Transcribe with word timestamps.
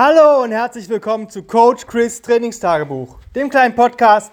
Hallo 0.00 0.44
und 0.44 0.52
herzlich 0.52 0.88
willkommen 0.88 1.28
zu 1.28 1.42
Coach 1.42 1.88
Chris 1.88 2.22
Trainingstagebuch, 2.22 3.18
dem 3.34 3.50
kleinen 3.50 3.74
Podcast, 3.74 4.32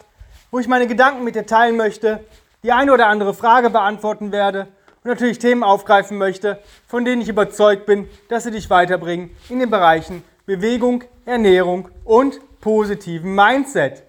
wo 0.51 0.59
ich 0.59 0.67
meine 0.67 0.85
Gedanken 0.85 1.23
mit 1.23 1.33
dir 1.33 1.47
teilen 1.47 1.75
möchte, 1.75 2.23
die 2.61 2.71
eine 2.71 2.93
oder 2.93 3.07
andere 3.07 3.33
Frage 3.33 3.71
beantworten 3.71 4.31
werde 4.31 4.67
und 5.03 5.05
natürlich 5.05 5.39
Themen 5.39 5.63
aufgreifen 5.63 6.19
möchte, 6.19 6.59
von 6.85 7.03
denen 7.03 7.23
ich 7.23 7.29
überzeugt 7.29 7.87
bin, 7.87 8.07
dass 8.29 8.43
sie 8.43 8.51
dich 8.51 8.69
weiterbringen 8.69 9.35
in 9.49 9.57
den 9.57 9.71
Bereichen 9.71 10.23
Bewegung, 10.45 11.03
Ernährung 11.25 11.89
und 12.03 12.39
positiven 12.61 13.33
Mindset. 13.33 14.03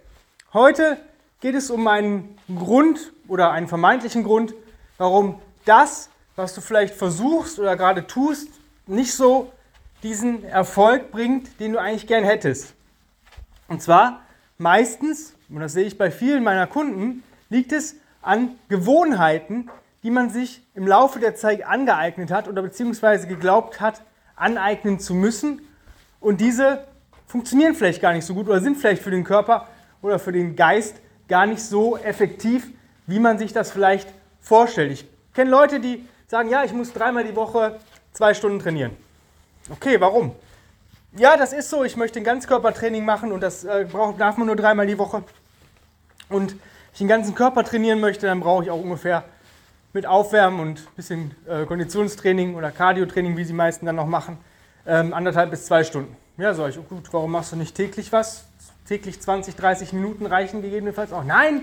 Heute 0.52 0.98
geht 1.40 1.54
es 1.54 1.70
um 1.70 1.88
einen 1.88 2.36
Grund 2.54 3.14
oder 3.28 3.50
einen 3.52 3.66
vermeintlichen 3.66 4.24
Grund, 4.24 4.52
warum 4.98 5.40
das, 5.64 6.10
was 6.34 6.54
du 6.54 6.60
vielleicht 6.60 6.94
versuchst 6.94 7.58
oder 7.58 7.78
gerade 7.78 8.06
tust, 8.06 8.48
nicht 8.86 9.14
so 9.14 9.50
diesen 10.02 10.44
Erfolg 10.44 11.10
bringt, 11.10 11.60
den 11.60 11.72
du 11.72 11.80
eigentlich 11.80 12.06
gern 12.06 12.24
hättest. 12.24 12.74
Und 13.68 13.82
zwar 13.82 14.22
meistens, 14.58 15.34
und 15.48 15.60
das 15.60 15.72
sehe 15.72 15.84
ich 15.84 15.98
bei 15.98 16.10
vielen 16.10 16.44
meiner 16.44 16.66
Kunden, 16.66 17.22
liegt 17.48 17.72
es 17.72 17.96
an 18.22 18.56
Gewohnheiten, 18.68 19.70
die 20.02 20.10
man 20.10 20.30
sich 20.30 20.62
im 20.74 20.86
Laufe 20.86 21.18
der 21.18 21.34
Zeit 21.34 21.64
angeeignet 21.64 22.30
hat 22.30 22.48
oder 22.48 22.62
beziehungsweise 22.62 23.26
geglaubt 23.26 23.80
hat, 23.80 24.02
aneignen 24.36 25.00
zu 25.00 25.14
müssen. 25.14 25.62
Und 26.20 26.40
diese 26.40 26.84
funktionieren 27.26 27.74
vielleicht 27.74 28.00
gar 28.00 28.12
nicht 28.12 28.24
so 28.24 28.34
gut 28.34 28.48
oder 28.48 28.60
sind 28.60 28.76
vielleicht 28.76 29.02
für 29.02 29.10
den 29.10 29.24
Körper 29.24 29.68
oder 30.02 30.18
für 30.18 30.32
den 30.32 30.56
Geist 30.56 30.96
gar 31.28 31.46
nicht 31.46 31.62
so 31.62 31.96
effektiv, 31.96 32.68
wie 33.06 33.18
man 33.18 33.38
sich 33.38 33.52
das 33.52 33.70
vielleicht 33.70 34.08
vorstellt. 34.40 34.92
Ich 34.92 35.06
kenne 35.34 35.50
Leute, 35.50 35.80
die 35.80 36.04
sagen, 36.28 36.48
ja, 36.48 36.64
ich 36.64 36.72
muss 36.72 36.92
dreimal 36.92 37.24
die 37.24 37.34
Woche 37.34 37.78
zwei 38.12 38.34
Stunden 38.34 38.58
trainieren. 38.58 38.92
Okay, 39.70 40.00
warum? 40.00 40.32
Ja, 41.18 41.36
das 41.36 41.52
ist 41.52 41.70
so. 41.70 41.82
Ich 41.82 41.96
möchte 41.96 42.20
ein 42.20 42.24
Ganzkörpertraining 42.24 43.04
machen 43.04 43.32
und 43.32 43.40
das 43.40 43.64
äh, 43.64 43.86
brauch, 43.90 44.16
darf 44.16 44.36
man 44.36 44.46
nur 44.46 44.56
dreimal 44.56 44.86
die 44.86 44.98
Woche. 44.98 45.24
Und 46.28 46.56
ich 46.92 46.98
den 46.98 47.08
ganzen 47.08 47.34
Körper 47.34 47.64
trainieren 47.64 48.00
möchte, 48.00 48.26
dann 48.26 48.40
brauche 48.40 48.64
ich 48.64 48.70
auch 48.70 48.80
ungefähr 48.80 49.24
mit 49.92 50.06
Aufwärmen 50.06 50.60
und 50.60 50.78
ein 50.78 50.94
bisschen 50.94 51.34
äh, 51.48 51.64
Konditionstraining 51.64 52.54
oder 52.54 52.70
Cardiotraining, 52.70 53.36
wie 53.36 53.44
sie 53.44 53.54
meisten 53.54 53.86
dann 53.86 53.96
noch 53.96 54.06
machen, 54.06 54.38
ähm, 54.86 55.12
anderthalb 55.14 55.50
bis 55.50 55.66
zwei 55.66 55.84
Stunden. 55.84 56.16
Ja, 56.38 56.54
sag 56.54 56.70
ich, 56.70 56.78
oh 56.78 56.82
gut, 56.82 57.12
warum 57.12 57.32
machst 57.32 57.52
du 57.52 57.56
nicht 57.56 57.74
täglich 57.74 58.12
was? 58.12 58.44
Täglich 58.86 59.20
20, 59.20 59.56
30 59.56 59.92
Minuten 59.94 60.26
reichen 60.26 60.62
gegebenenfalls 60.62 61.12
auch. 61.12 61.24
Nein, 61.24 61.62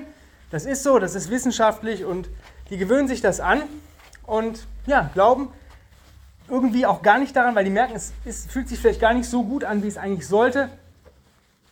das 0.50 0.66
ist 0.66 0.84
so, 0.84 1.00
das 1.00 1.16
ist 1.16 1.30
wissenschaftlich 1.30 2.06
und 2.06 2.28
die 2.70 2.78
gewöhnen 2.78 3.08
sich 3.08 3.22
das 3.22 3.40
an 3.40 3.62
und 4.26 4.66
ja, 4.88 5.10
glauben, 5.14 5.50
irgendwie 6.50 6.86
auch 6.86 7.02
gar 7.02 7.20
nicht 7.20 7.36
daran, 7.36 7.56
weil 7.56 7.64
die 7.64 7.72
merken, 7.72 7.94
es, 7.96 8.14
es 8.26 8.46
fühlt 8.46 8.68
sich 8.68 8.80
vielleicht 8.80 9.02
gar 9.02 9.14
nicht 9.14 9.30
so 9.30 9.44
gut 9.44 9.64
an, 9.64 9.84
wie 9.84 9.88
es 9.88 9.98
eigentlich 9.98 10.28
sollte. 10.28 10.70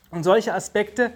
Und 0.10 0.24
solche 0.24 0.54
Aspekte 0.54 1.12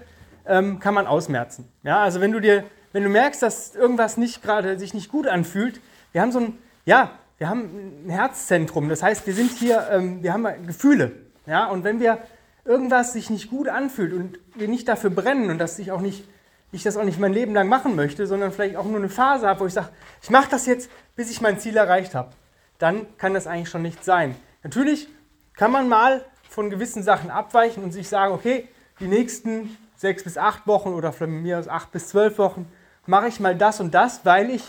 ähm, 0.46 0.80
kann 0.80 0.94
man 0.94 1.08
ausmerzen. 1.08 1.68
Ja, 1.84 2.02
also 2.02 2.22
wenn 2.22 2.32
du 2.32 2.40
dir, 2.40 2.64
wenn 2.94 3.04
du 3.04 3.10
merkst, 3.10 3.42
dass 3.42 3.76
irgendwas 3.76 4.18
nicht 4.18 4.42
gerade 4.42 4.80
sich 4.80 4.94
nicht 4.94 5.12
gut 5.12 5.28
anfühlt, 5.28 5.82
wir 6.12 6.22
haben 6.22 6.32
so 6.32 6.40
ein, 6.40 6.58
ja, 6.86 7.12
wir 7.38 7.50
haben 7.50 8.06
ein 8.06 8.10
Herzzentrum. 8.10 8.88
Das 8.88 9.04
heißt, 9.04 9.28
wir 9.28 9.34
sind 9.34 9.52
hier, 9.52 9.88
ähm, 9.92 10.24
wir 10.24 10.34
haben 10.34 10.48
Gefühle. 10.66 11.12
Ja, 11.46 11.68
und 11.68 11.84
wenn 11.84 12.00
wir 12.00 12.20
irgendwas 12.64 13.14
sich 13.14 13.30
nicht 13.30 13.50
gut 13.50 13.68
anfühlt 13.68 14.14
und 14.14 14.40
wir 14.56 14.68
nicht 14.68 14.88
dafür 14.88 15.10
brennen 15.10 15.50
und 15.50 15.60
dass 15.60 15.78
ich 15.78 15.92
auch 15.92 16.02
nicht, 16.02 16.28
ich 16.72 16.84
das 16.84 16.98
auch 16.98 17.04
nicht 17.04 17.20
mein 17.20 17.34
Leben 17.34 17.54
lang 17.54 17.68
machen 17.68 17.96
möchte, 17.96 18.28
sondern 18.28 18.52
vielleicht 18.52 18.76
auch 18.78 18.86
nur 18.86 18.98
eine 18.98 19.10
Phase 19.10 19.48
habe, 19.48 19.60
wo 19.60 19.66
ich 19.66 19.74
sage, 19.74 19.90
ich 20.22 20.30
mache 20.30 20.50
das 20.50 20.66
jetzt, 20.66 20.90
bis 21.16 21.30
ich 21.30 21.42
mein 21.42 21.60
Ziel 21.60 21.78
erreicht 21.78 22.16
habe 22.16 22.32
dann 22.80 23.06
kann 23.18 23.34
das 23.34 23.48
eigentlich 23.48 23.70
schon 23.70 23.82
nicht 23.82 24.04
sein. 24.04 24.36
Natürlich 24.64 25.08
kann 25.56 25.72
man 25.72 25.88
mal 25.88 26.24
von 26.50 26.70
gewissen 26.70 27.04
Sachen 27.04 27.30
abweichen 27.30 27.84
und 27.84 27.92
sich 27.92 28.10
sagen, 28.10 28.34
okay, 28.34 28.68
die 29.00 29.08
nächsten 29.08 29.78
sechs 29.98 30.24
bis 30.24 30.38
acht 30.38 30.68
Wochen 30.68 30.90
oder 30.90 31.14
von 31.14 31.30
mir 31.30 31.60
aus 31.60 31.68
acht 31.68 31.92
bis 31.92 32.10
zwölf 32.10 32.38
Wochen 32.38 32.72
mache 33.06 33.28
ich 33.28 33.40
mal 33.40 33.56
das 33.56 33.80
und 33.80 33.94
das, 33.94 34.26
weil 34.26 34.50
ich 34.50 34.64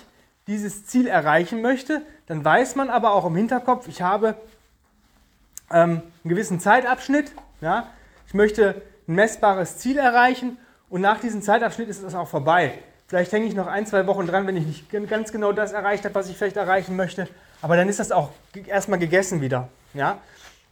dieses 0.46 0.86
Ziel 0.86 1.06
erreichen 1.06 1.62
möchte. 1.62 2.02
Dann 2.26 2.44
weiß 2.44 2.76
man 2.76 2.90
aber 2.90 3.12
auch 3.12 3.24
im 3.24 3.36
Hinterkopf, 3.36 3.88
ich 3.88 4.02
habe 4.02 4.36
ähm, 5.70 6.02
einen 6.22 6.30
gewissen 6.30 6.60
Zeitabschnitt. 6.60 7.32
Ja? 7.60 7.88
Ich 8.26 8.34
möchte 8.34 8.82
ein 9.08 9.14
messbares 9.14 9.78
Ziel 9.78 9.98
erreichen 9.98 10.58
und 10.88 11.00
nach 11.00 11.20
diesem 11.20 11.42
Zeitabschnitt 11.42 11.88
ist 11.88 12.02
es 12.02 12.14
auch 12.14 12.28
vorbei. 12.28 12.78
Vielleicht 13.08 13.32
hänge 13.32 13.46
ich 13.46 13.54
noch 13.54 13.68
ein, 13.68 13.86
zwei 13.86 14.06
Wochen 14.06 14.26
dran, 14.26 14.46
wenn 14.46 14.56
ich 14.56 14.66
nicht 14.66 15.08
ganz 15.08 15.30
genau 15.30 15.52
das 15.52 15.72
erreicht 15.72 16.04
habe, 16.04 16.14
was 16.14 16.28
ich 16.28 16.36
vielleicht 16.36 16.56
erreichen 16.56 16.96
möchte. 16.96 17.28
Aber 17.62 17.76
dann 17.76 17.88
ist 17.88 17.98
das 17.98 18.12
auch 18.12 18.30
erstmal 18.66 18.98
gegessen 18.98 19.40
wieder. 19.40 19.68
Ja? 19.94 20.18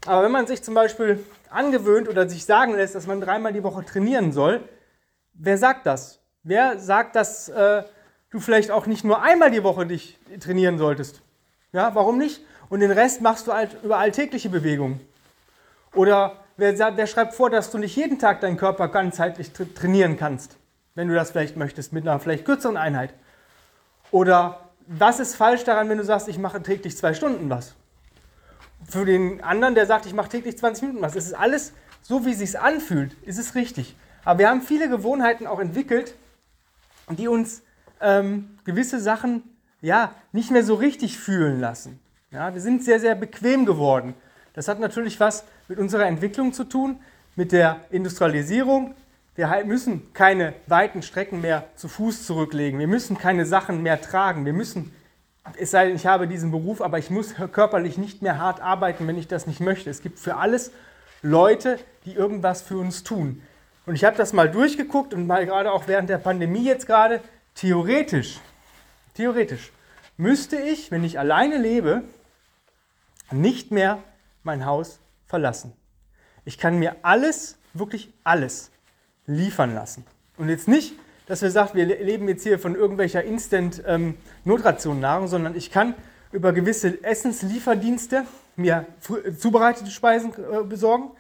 Aber 0.07 0.23
wenn 0.23 0.33
man 0.33 0.47
sich 0.47 0.63
zum 0.63 0.75
Beispiel 0.75 1.25
angewöhnt 1.51 2.09
oder 2.09 2.29
sich 2.29 2.45
sagen 2.45 2.75
lässt, 2.75 2.95
dass 2.95 3.07
man 3.07 3.21
dreimal 3.21 3.53
die 3.53 3.63
Woche 3.63 3.85
trainieren 3.85 4.33
soll, 4.33 4.61
wer 5.35 5.59
sagt 5.59 5.87
das? 5.87 6.21
Wer 6.43 6.79
sagt, 6.79 7.17
dass 7.17 7.49
äh, 7.49 7.85
du 8.31 8.41
vielleicht 8.41 8.71
auch 8.71 8.87
nicht 8.87 9.05
nur 9.05 9.23
einmal 9.23 9.51
die 9.51 9.63
Woche 9.63 9.87
dich 9.87 10.19
trainieren 10.41 10.79
solltest? 10.79 11.23
Ja, 11.73 11.95
warum 11.95 12.19
nicht? 12.19 12.43
Und 12.69 12.81
den 12.81 12.91
Rest 12.91 13.23
machst 13.23 13.47
du 13.47 13.53
halt 13.53 13.77
über 13.83 13.99
alltägliche 13.99 14.51
Bewegungen. 14.51 15.01
Oder 15.95 16.45
wer, 16.57 16.97
wer 16.97 17.07
schreibt 17.07 17.35
vor, 17.35 17.51
dass 17.51 17.71
du 17.71 17.79
nicht 17.79 17.97
jeden 17.97 18.19
Tag 18.19 18.41
deinen 18.41 18.57
Körper 18.57 18.89
ganzheitlich 18.89 19.53
tra 19.53 19.65
trainieren 19.75 20.17
kannst? 20.19 20.57
wenn 20.95 21.09
du 21.09 21.15
das 21.15 21.33
vielleicht 21.33 21.57
möchtest, 21.57 21.93
mit 21.93 22.07
einer 22.07 22.19
vielleicht 22.21 22.45
kürzeren 22.45 22.77
Einheit. 22.77 23.13
Oder 24.11 24.64
was 24.87 25.21
ist 25.21 25.37
falsch 25.37 25.65
daran, 25.65 25.89
wenn 25.89 25.99
du 25.99 26.05
sagst, 26.05 26.29
ich 26.29 26.39
mache 26.39 26.63
täglich 26.63 26.97
zwei 26.97 27.15
Stunden 27.15 27.51
was? 27.51 27.75
Für 28.87 29.05
den 29.05 29.43
anderen, 29.43 29.75
der 29.75 29.87
sagt, 29.87 30.07
ich 30.07 30.13
mache 30.13 30.29
täglich 30.29 30.59
20 30.59 30.83
Minuten 30.83 31.03
was. 31.03 31.17
Es 31.17 31.27
ist 31.27 31.35
alles 31.35 31.73
so, 32.03 32.27
wie 32.27 32.33
es 32.33 32.39
sich 32.39 32.59
anfühlt, 32.59 33.15
ist 33.23 33.39
es 33.39 33.55
richtig. 33.55 33.97
Aber 34.25 34.41
wir 34.41 34.49
haben 34.49 34.63
viele 34.63 34.89
Gewohnheiten 34.89 35.47
auch 35.47 35.59
entwickelt, 35.59 36.15
die 37.11 37.29
uns 37.29 37.63
ähm, 38.01 38.59
gewisse 38.65 39.01
Sachen 39.01 39.43
ja, 39.81 40.15
nicht 40.33 40.51
mehr 40.51 40.65
so 40.65 40.75
richtig 40.75 41.19
fühlen 41.19 41.61
lassen. 41.61 42.01
Ja, 42.31 42.53
wir 42.55 42.61
sind 42.61 42.83
sehr, 42.83 43.01
sehr 43.01 43.15
bequem 43.15 43.67
geworden. 43.67 44.15
Das 44.55 44.69
hat 44.69 44.81
natürlich 44.81 45.21
was 45.21 45.45
mit 45.69 45.79
unserer 45.79 46.07
Entwicklung 46.07 46.53
zu 46.53 46.65
tun, 46.65 46.99
mit 47.37 47.53
der 47.53 47.81
Industrialisierung, 47.91 48.95
wir 49.37 49.65
müssen 49.65 50.13
keine 50.13 50.55
weiten 50.67 51.03
Strecken 51.03 51.41
mehr 51.41 51.65
zu 51.75 51.89
Fuß 51.89 52.25
zurücklegen. 52.25 52.79
Wir 52.79 52.87
müssen 52.87 53.19
keine 53.19 53.47
Sachen 53.47 53.83
mehr 53.83 54.01
tragen. 54.01 54.47
Wir 54.47 54.53
müssen, 54.53 54.95
es 55.59 55.73
sei 55.73 55.87
denn, 55.87 55.97
ich 55.97 56.07
habe 56.07 56.29
diesen 56.29 56.53
Beruf, 56.53 56.81
aber 56.81 56.99
ich 56.99 57.11
muss 57.11 57.35
körperlich 57.53 57.99
nicht 57.99 58.23
mehr 58.23 58.39
hart 58.39 58.61
arbeiten, 58.61 59.09
wenn 59.09 59.19
ich 59.19 59.27
das 59.27 59.47
nicht 59.47 59.61
möchte. 59.61 59.91
Es 59.91 60.03
gibt 60.03 60.21
für 60.21 60.37
alles 60.37 60.71
Leute, 61.23 61.81
die 62.05 62.13
irgendwas 62.13 62.63
für 62.63 62.79
uns 62.79 63.03
tun. 63.03 63.43
Und 63.87 63.97
ich 63.97 64.05
habe 64.05 64.17
das 64.17 64.33
mal 64.33 64.49
durchgeguckt 64.49 65.13
und 65.13 65.27
mal 65.27 65.45
gerade 65.47 65.73
auch 65.73 65.89
während 65.89 66.09
der 66.09 66.19
Pandemie 66.19 66.65
jetzt 66.65 66.87
gerade, 66.87 67.21
theoretisch, 67.55 68.41
theoretisch 69.15 69.73
müsste 70.17 70.57
ich, 70.57 70.91
wenn 70.91 71.03
ich 71.03 71.19
alleine 71.19 71.59
lebe, 71.59 72.03
nicht 73.33 73.73
mehr 73.73 73.99
mein 74.45 74.65
Haus 74.65 75.01
verlassen. 75.27 75.73
Ich 76.45 76.57
kann 76.59 76.79
mir 76.79 76.97
alles, 77.03 77.59
wirklich 77.73 78.13
alles 78.23 78.71
liefern 79.27 79.75
lassen. 79.75 80.05
Und 80.37 80.49
jetzt 80.49 80.69
nicht, 80.69 80.95
dass 81.27 81.43
wir 81.43 81.51
sagen, 81.51 81.71
wir 81.75 81.87
leben 81.87 82.29
jetzt 82.29 82.43
hier 82.43 82.59
von 82.59 82.75
irgendwelcher 82.75 83.25
Instant-Notration-Nahrung, 83.25 85.25
ähm, 85.25 85.29
sondern 85.29 85.57
ich 85.57 85.71
kann 85.71 85.95
über 86.33 86.53
gewisse 86.53 87.03
Essenslieferdienste 87.03 88.25
mir 88.57 88.87
zubereitete 89.39 89.91
Speisen 89.91 90.33
äh, 90.33 90.65
besorgen. 90.65 91.11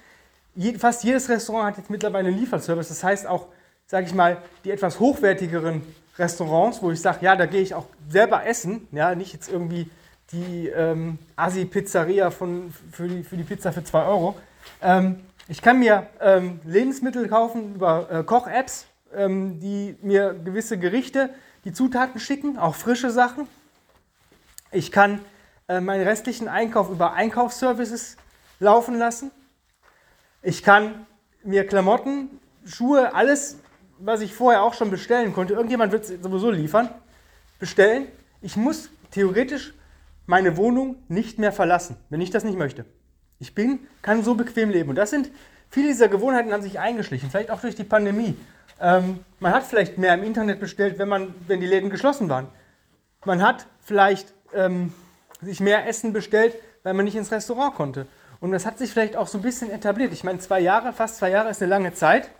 Je, 0.54 0.74
fast 0.74 1.04
jedes 1.04 1.28
Restaurant 1.28 1.68
hat 1.68 1.78
jetzt 1.78 1.90
mittlerweile 1.90 2.28
einen 2.28 2.38
Lieferservice. 2.38 2.88
Das 2.88 3.02
heißt 3.02 3.26
auch, 3.26 3.48
sage 3.86 4.06
ich 4.06 4.14
mal, 4.14 4.38
die 4.64 4.70
etwas 4.70 5.00
hochwertigeren 5.00 5.82
Restaurants, 6.18 6.82
wo 6.82 6.90
ich 6.90 7.00
sage, 7.00 7.24
ja, 7.24 7.36
da 7.36 7.46
gehe 7.46 7.62
ich 7.62 7.74
auch 7.74 7.86
selber 8.08 8.46
essen, 8.46 8.86
ja, 8.92 9.14
nicht 9.14 9.32
jetzt 9.32 9.50
irgendwie 9.50 9.88
die 10.32 10.68
ähm, 10.68 11.18
Asi-Pizzeria 11.36 12.30
für, 12.30 12.70
die, 13.00 13.22
für 13.22 13.36
die 13.36 13.44
Pizza 13.44 13.72
für 13.72 13.84
2 13.84 14.06
Euro. 14.06 14.36
Ähm, 14.82 15.20
ich 15.48 15.60
kann 15.60 15.78
mir 15.78 16.06
ähm, 16.20 16.60
Lebensmittel 16.64 17.28
kaufen 17.28 17.74
über 17.74 18.10
äh, 18.10 18.24
Koch-Apps, 18.24 18.86
ähm, 19.14 19.60
die 19.60 19.96
mir 20.00 20.32
gewisse 20.32 20.78
Gerichte, 20.78 21.30
die 21.64 21.72
Zutaten 21.72 22.18
schicken, 22.18 22.58
auch 22.58 22.74
frische 22.74 23.10
Sachen. 23.10 23.46
Ich 24.72 24.90
kann 24.90 25.20
äh, 25.68 25.80
meinen 25.80 26.06
restlichen 26.06 26.48
Einkauf 26.48 26.90
über 26.90 27.12
Einkaufsservices 27.12 28.16
laufen 28.58 28.98
lassen. 28.98 29.30
Ich 30.42 30.62
kann 30.62 31.06
mir 31.42 31.66
Klamotten, 31.66 32.40
Schuhe, 32.64 33.14
alles, 33.14 33.58
was 33.98 34.22
ich 34.22 34.34
vorher 34.34 34.62
auch 34.62 34.74
schon 34.74 34.90
bestellen 34.90 35.34
konnte, 35.34 35.54
irgendjemand 35.54 35.92
wird 35.92 36.04
es 36.04 36.22
sowieso 36.22 36.50
liefern, 36.50 36.88
bestellen. 37.58 38.08
Ich 38.40 38.56
muss 38.56 38.88
theoretisch 39.10 39.74
meine 40.26 40.56
Wohnung 40.56 40.96
nicht 41.08 41.38
mehr 41.38 41.52
verlassen, 41.52 41.96
wenn 42.08 42.22
ich 42.22 42.30
das 42.30 42.44
nicht 42.44 42.58
möchte. 42.58 42.86
Ich 43.44 43.54
bin, 43.54 43.80
kann 44.00 44.24
so 44.24 44.34
bequem 44.34 44.70
leben. 44.70 44.88
Und 44.88 44.96
das 44.96 45.10
sind, 45.10 45.30
viele 45.68 45.88
dieser 45.88 46.08
Gewohnheiten 46.08 46.50
haben 46.50 46.62
sich 46.62 46.78
eingeschlichen, 46.78 47.28
vielleicht 47.30 47.50
auch 47.50 47.60
durch 47.60 47.74
die 47.74 47.84
Pandemie. 47.84 48.34
Ähm, 48.80 49.20
man 49.38 49.52
hat 49.52 49.64
vielleicht 49.64 49.98
mehr 49.98 50.14
im 50.14 50.24
Internet 50.24 50.60
bestellt, 50.60 50.98
wenn, 50.98 51.10
man, 51.10 51.34
wenn 51.46 51.60
die 51.60 51.66
Läden 51.66 51.90
geschlossen 51.90 52.30
waren. 52.30 52.46
Man 53.26 53.42
hat 53.42 53.66
vielleicht 53.82 54.32
ähm, 54.54 54.94
sich 55.42 55.60
mehr 55.60 55.86
Essen 55.86 56.14
bestellt, 56.14 56.54
weil 56.84 56.94
man 56.94 57.04
nicht 57.04 57.16
ins 57.16 57.30
Restaurant 57.30 57.74
konnte. 57.74 58.06
Und 58.40 58.50
das 58.50 58.64
hat 58.64 58.78
sich 58.78 58.90
vielleicht 58.90 59.14
auch 59.14 59.26
so 59.26 59.36
ein 59.36 59.42
bisschen 59.42 59.70
etabliert. 59.70 60.14
Ich 60.14 60.24
meine, 60.24 60.38
zwei 60.38 60.60
Jahre, 60.60 60.94
fast 60.94 61.16
zwei 61.16 61.28
Jahre 61.30 61.50
ist 61.50 61.60
eine 61.60 61.68
lange 61.68 61.92
Zeit. 61.92 62.30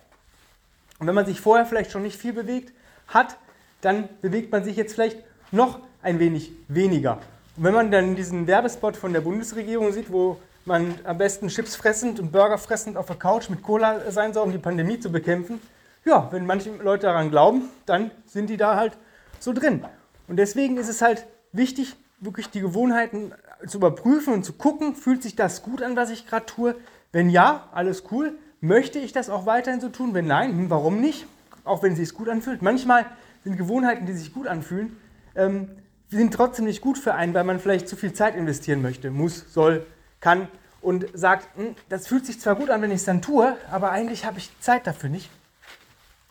Und 1.01 1.07
wenn 1.07 1.15
man 1.15 1.27
sich 1.27 1.39
vorher 1.39 1.67
vielleicht 1.67 1.91
schon 1.91 2.03
nicht 2.03 2.17
viel 2.17 2.33
bewegt 2.33 2.73
hat, 3.09 3.37
dann 3.83 4.09
bewegt 4.23 4.53
man 4.53 4.65
sich 4.65 4.77
jetzt 4.77 4.95
vielleicht 4.95 5.19
noch 5.51 5.81
ein 6.03 6.19
wenig 6.19 6.53
weniger. 6.69 7.21
Und 7.59 7.65
wenn 7.65 7.75
man 7.75 7.91
dann 7.91 8.17
diesen 8.17 8.47
Werbespot 8.47 8.97
von 8.97 9.13
der 9.13 9.21
Bundesregierung 9.21 9.93
sieht, 9.93 10.11
wo 10.11 10.39
man 10.67 10.95
am 11.05 11.19
besten 11.19 11.49
Chips 11.49 11.77
fressend 11.77 12.21
und 12.21 12.33
Burger 12.33 12.59
fressend 12.59 12.97
auf 12.97 13.07
der 13.07 13.17
Couch 13.17 13.49
mit 13.51 13.63
Cola 13.63 14.11
sein 14.11 14.33
soll, 14.33 14.45
um 14.45 14.53
die 14.53 14.59
Pandemie 14.59 14.99
zu 14.99 15.11
bekämpfen, 15.11 15.61
ja, 16.05 16.29
wenn 16.33 16.47
manche 16.47 16.71
Leute 16.71 17.07
daran 17.07 17.31
glauben, 17.31 17.69
dann 17.87 18.11
sind 18.27 18.51
die 18.51 18.57
da 18.57 18.77
halt 18.77 18.97
so 19.41 19.53
drin. 19.53 19.85
Und 20.29 20.37
deswegen 20.37 20.77
ist 20.77 20.89
es 20.89 21.03
halt 21.03 21.27
wichtig, 21.53 21.97
wirklich 22.21 22.51
die 22.51 22.61
Gewohnheiten 22.61 23.33
zu 23.67 23.79
überprüfen 23.79 24.35
und 24.35 24.45
zu 24.45 24.53
gucken, 24.53 24.95
fühlt 24.95 25.23
sich 25.23 25.37
das 25.37 25.63
gut 25.63 25.83
an, 25.83 25.97
was 25.97 26.11
ich 26.11 26.27
gerade 26.27 26.47
tue? 26.47 26.75
Wenn 27.13 27.31
ja, 27.31 27.69
alles 27.73 28.05
cool. 28.11 28.35
Möchte 28.61 28.99
ich 28.99 29.13
das 29.13 29.31
auch 29.31 29.47
weiterhin 29.47 29.81
so 29.81 29.89
tun? 29.89 30.15
Wenn 30.15 30.27
nein, 30.27 30.51
hm, 30.51 30.71
warum 30.71 31.01
nicht? 31.01 31.27
Auch 31.65 31.83
wenn 31.83 31.93
es 31.93 31.99
sich 31.99 32.15
gut 32.15 32.29
anfühlt. 32.29 32.63
Manchmal 32.63 33.07
sind 33.45 33.57
Gewohnheiten, 33.57 34.07
die 34.07 34.15
sich 34.15 34.33
gut 34.33 34.47
anfühlen, 34.47 34.97
ähm, 35.35 35.69
sind 36.11 36.33
trotzdem 36.33 36.65
nicht 36.65 36.81
gut 36.81 36.99
für 36.99 37.15
einen, 37.15 37.35
weil 37.35 37.45
man 37.45 37.59
vielleicht 37.59 37.89
zu 37.89 37.97
viel 37.97 38.13
Zeit 38.13 38.35
investieren 38.37 38.83
möchte, 38.83 39.11
muss, 39.11 39.53
soll, 39.53 39.87
kann 40.25 40.49
und 40.81 41.07
sagt, 41.13 41.47
hm, 41.57 41.77
das 41.91 42.07
fühlt 42.07 42.25
sich 42.25 42.41
zwar 42.41 42.57
gut 42.57 42.71
an, 42.71 42.81
wenn 42.81 42.91
ich 42.91 43.01
es 43.01 43.05
dann 43.05 43.21
tue, 43.21 43.57
aber 43.71 43.91
eigentlich 43.91 44.25
habe 44.25 44.39
ich 44.39 44.51
Zeit 44.59 44.87
dafür 44.87 45.11
nicht. 45.11 45.29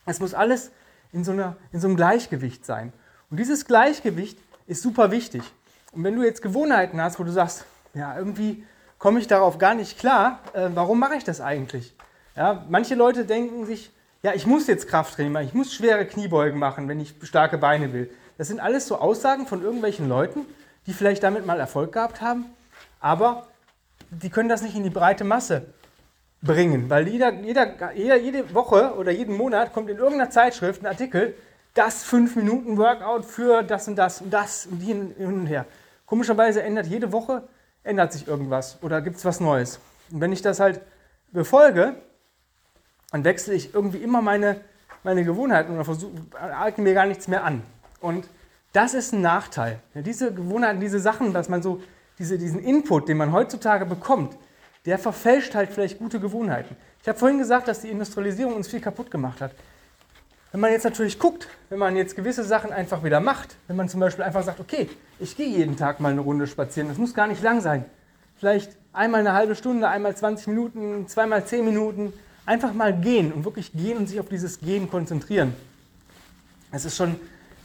Es 0.08 0.20
muss 0.20 0.34
alles 0.34 0.72
in 1.12 1.24
so, 1.24 1.32
einer, 1.32 1.56
in 1.72 1.80
so 1.80 1.88
einem 1.88 1.96
Gleichgewicht 1.96 2.66
sein. 2.66 2.92
Und 3.30 3.38
dieses 3.38 3.66
Gleichgewicht 3.66 4.38
ist 4.66 4.82
super 4.82 5.12
wichtig. 5.12 5.44
Und 5.92 6.04
wenn 6.04 6.16
du 6.16 6.24
jetzt 6.24 6.42
Gewohnheiten 6.42 7.00
hast, 7.00 7.20
wo 7.20 7.24
du 7.24 7.32
sagst, 7.32 7.66
ja, 7.94 8.18
irgendwie 8.18 8.66
komme 8.98 9.20
ich 9.20 9.28
darauf 9.28 9.60
gar 9.60 9.76
nicht 9.76 10.00
klar, 10.00 10.40
äh, 10.54 10.70
warum 10.74 11.00
mache 11.00 11.16
ich 11.16 11.24
das 11.24 11.40
eigentlich? 11.40 11.96
Ja, 12.36 12.66
manche 12.70 12.96
Leute 12.96 13.26
denken 13.26 13.68
sich, 13.68 13.92
ja, 14.24 14.34
ich 14.34 14.48
muss 14.48 14.66
jetzt 14.66 14.88
Krafttraining 14.88 15.32
machen, 15.32 15.46
ich 15.46 15.54
muss 15.54 15.72
schwere 15.72 16.08
Kniebeugen 16.08 16.58
machen, 16.58 16.88
wenn 16.88 17.00
ich 17.00 17.14
starke 17.22 17.60
Beine 17.60 17.94
will. 17.94 18.10
Das 18.40 18.48
sind 18.48 18.60
alles 18.60 18.88
so 18.88 18.98
Aussagen 18.98 19.46
von 19.46 19.62
irgendwelchen 19.62 20.10
Leuten, 20.10 20.48
die 20.88 20.94
vielleicht 20.94 21.22
damit 21.22 21.46
mal 21.46 21.60
Erfolg 21.60 21.92
gehabt 21.92 22.22
haben, 22.22 22.46
aber 23.00 23.48
die 24.22 24.30
können 24.30 24.50
das 24.50 24.62
nicht 24.62 24.76
in 24.76 24.84
die 24.84 24.90
breite 24.90 25.24
Masse 25.24 25.66
bringen, 26.42 26.90
weil 26.90 27.08
jeder, 27.08 27.34
jeder, 27.34 27.94
jeder, 27.94 28.18
jede 28.18 28.54
Woche 28.54 28.96
oder 28.98 29.12
jeden 29.12 29.38
Monat 29.38 29.74
kommt 29.74 29.90
in 29.90 29.98
irgendeiner 29.98 30.30
Zeitschrift 30.30 30.82
ein 30.82 30.88
Artikel, 30.88 31.36
das 31.74 32.06
5-Minuten-Workout 32.06 33.26
für 33.26 33.64
das 33.64 33.88
und 33.88 33.96
das 33.96 34.22
und 34.22 34.32
das 34.32 34.66
und 34.66 34.80
hin 34.80 35.14
und 35.18 35.48
her. 35.48 35.66
Komischerweise 36.06 36.62
ändert 36.62 36.88
jede 36.88 37.12
Woche 37.12 37.44
ändert 37.84 38.14
sich 38.14 38.28
irgendwas 38.28 38.78
oder 38.82 39.02
gibt 39.02 39.18
es 39.18 39.26
was 39.26 39.40
Neues. 39.40 39.80
Und 40.12 40.22
wenn 40.22 40.32
ich 40.32 40.42
das 40.42 40.60
halt 40.60 40.82
befolge, 41.32 41.96
dann 43.12 43.24
wechsle 43.24 43.54
ich 43.54 43.74
irgendwie 43.74 43.98
immer 43.98 44.22
meine, 44.22 44.60
meine 45.04 45.24
Gewohnheiten 45.24 45.78
und 45.78 45.84
versuche, 45.84 46.14
mir 46.78 46.94
gar 46.94 47.06
nichts 47.06 47.28
mehr 47.28 47.44
an. 47.44 47.62
Und 48.00 48.28
das 48.72 48.94
ist 48.94 49.14
ein 49.14 49.22
Nachteil. 49.22 49.80
Ja, 49.94 50.02
diese 50.02 50.34
Gewohnheiten, 50.34 50.80
diese 50.80 51.00
Sachen, 51.00 51.34
dass 51.34 51.50
man 51.50 51.62
so, 51.62 51.82
diese, 52.20 52.38
diesen 52.38 52.64
Input, 52.64 53.08
den 53.08 53.18
man 53.18 53.32
heutzutage 53.32 53.86
bekommt, 53.86 54.38
der 54.86 55.00
verfälscht 55.00 55.56
halt 55.56 55.72
vielleicht 55.72 55.98
gute 55.98 56.20
Gewohnheiten. 56.20 56.76
Ich 57.02 57.08
habe 57.08 57.18
vorhin 57.18 57.38
gesagt, 57.38 57.68
dass 57.68 57.82
die 57.82 57.90
Industrialisierung 57.90 58.56
uns 58.56 58.68
viel 58.68 58.82
kaputt 58.82 59.12
gemacht 59.12 59.42
hat. 59.42 59.52
Wenn 60.52 60.62
man 60.62 60.72
jetzt 60.72 60.84
natürlich 60.84 61.18
guckt, 61.18 61.48
wenn 61.70 61.80
man 61.80 61.96
jetzt 61.96 62.16
gewisse 62.16 62.44
Sachen 62.44 62.72
einfach 62.72 63.04
wieder 63.04 63.20
macht, 63.20 63.56
wenn 63.68 63.76
man 63.76 63.90
zum 63.90 64.00
Beispiel 64.00 64.24
einfach 64.24 64.44
sagt, 64.44 64.60
okay, 64.60 64.90
ich 65.20 65.36
gehe 65.36 65.48
jeden 65.48 65.78
Tag 65.78 66.00
mal 66.00 66.12
eine 66.12 66.22
Runde 66.22 66.46
spazieren, 66.46 66.90
das 66.90 66.98
muss 66.98 67.14
gar 67.14 67.28
nicht 67.28 67.42
lang 67.42 67.60
sein. 67.62 67.86
Vielleicht 68.38 68.78
einmal 68.92 69.22
eine 69.22 69.34
halbe 69.34 69.56
Stunde, 69.56 69.88
einmal 69.88 70.16
20 70.16 70.48
Minuten, 70.48 71.08
zweimal 71.08 71.44
10 71.46 71.66
Minuten, 71.66 72.14
einfach 72.46 72.74
mal 72.74 72.94
gehen 72.94 73.32
und 73.32 73.46
wirklich 73.46 73.72
gehen 73.74 73.98
und 73.98 74.08
sich 74.08 74.20
auf 74.20 74.30
dieses 74.30 74.60
Gehen 74.60 74.90
konzentrieren. 74.90 75.56
Es 76.72 76.86
ist 76.86 76.98
schon 76.98 77.16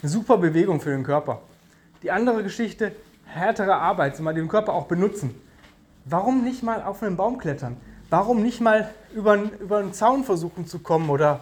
eine 0.02 0.10
super 0.10 0.38
Bewegung 0.38 0.80
für 0.80 0.90
den 0.90 1.02
Körper. 1.02 1.42
Die 2.02 2.10
andere 2.10 2.42
Geschichte, 2.42 2.92
härtere 3.28 3.76
Arbeit, 3.76 4.16
so 4.16 4.22
mal 4.22 4.34
den 4.34 4.48
Körper 4.48 4.72
auch 4.72 4.86
benutzen. 4.86 5.40
Warum 6.04 6.42
nicht 6.42 6.62
mal 6.62 6.82
auf 6.82 7.02
einen 7.02 7.16
Baum 7.16 7.38
klettern? 7.38 7.76
Warum 8.10 8.42
nicht 8.42 8.60
mal 8.60 8.90
über, 9.14 9.36
über 9.36 9.78
einen 9.78 9.92
Zaun 9.92 10.24
versuchen 10.24 10.66
zu 10.66 10.78
kommen 10.78 11.10
oder 11.10 11.40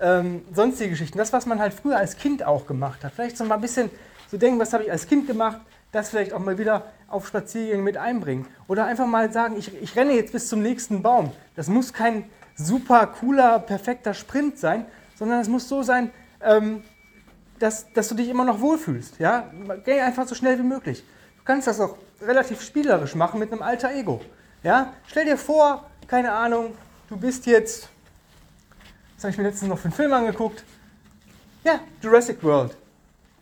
ähm, 0.00 0.42
sonstige 0.52 0.90
Geschichten? 0.90 1.16
Das, 1.16 1.32
was 1.32 1.46
man 1.46 1.60
halt 1.60 1.72
früher 1.72 1.96
als 1.96 2.16
Kind 2.16 2.44
auch 2.44 2.66
gemacht 2.66 3.04
hat. 3.04 3.12
Vielleicht 3.12 3.36
so 3.36 3.44
mal 3.44 3.54
ein 3.54 3.60
bisschen 3.60 3.90
so 4.28 4.36
denken, 4.36 4.58
was 4.58 4.72
habe 4.72 4.84
ich 4.84 4.90
als 4.90 5.06
Kind 5.06 5.26
gemacht, 5.26 5.60
das 5.92 6.10
vielleicht 6.10 6.32
auch 6.32 6.40
mal 6.40 6.58
wieder 6.58 6.84
auf 7.06 7.26
Spaziergänge 7.28 7.82
mit 7.82 7.96
einbringen. 7.96 8.46
Oder 8.66 8.84
einfach 8.86 9.06
mal 9.06 9.32
sagen, 9.32 9.56
ich, 9.56 9.74
ich 9.80 9.96
renne 9.96 10.12
jetzt 10.12 10.32
bis 10.32 10.48
zum 10.48 10.60
nächsten 10.62 11.02
Baum. 11.02 11.30
Das 11.54 11.68
muss 11.68 11.92
kein 11.92 12.24
super 12.56 13.06
cooler, 13.06 13.60
perfekter 13.60 14.12
Sprint 14.12 14.58
sein, 14.58 14.84
sondern 15.14 15.40
es 15.40 15.48
muss 15.48 15.68
so 15.68 15.82
sein, 15.82 16.10
ähm, 16.42 16.82
dass, 17.60 17.92
dass 17.92 18.08
du 18.08 18.16
dich 18.16 18.28
immer 18.28 18.44
noch 18.44 18.60
wohlfühlst. 18.60 19.18
Ja? 19.18 19.50
Geh 19.84 20.00
einfach 20.00 20.26
so 20.26 20.34
schnell 20.34 20.58
wie 20.58 20.64
möglich. 20.64 21.04
Du 21.48 21.54
kannst 21.54 21.66
das 21.66 21.80
auch 21.80 21.96
relativ 22.20 22.60
spielerisch 22.60 23.14
machen 23.14 23.40
mit 23.40 23.50
einem 23.50 23.62
alter 23.62 23.90
Ego. 23.94 24.20
Ja? 24.62 24.92
Stell 25.06 25.24
dir 25.24 25.38
vor, 25.38 25.88
keine 26.06 26.30
Ahnung, 26.30 26.74
du 27.08 27.16
bist 27.16 27.46
jetzt, 27.46 27.88
was 29.16 29.24
habe 29.24 29.30
ich 29.30 29.38
mir 29.38 29.44
letztens 29.44 29.70
noch 29.70 29.78
für 29.78 29.86
einen 29.86 29.94
Film 29.94 30.12
angeguckt? 30.12 30.62
Ja, 31.64 31.80
Jurassic 32.02 32.44
World. 32.44 32.76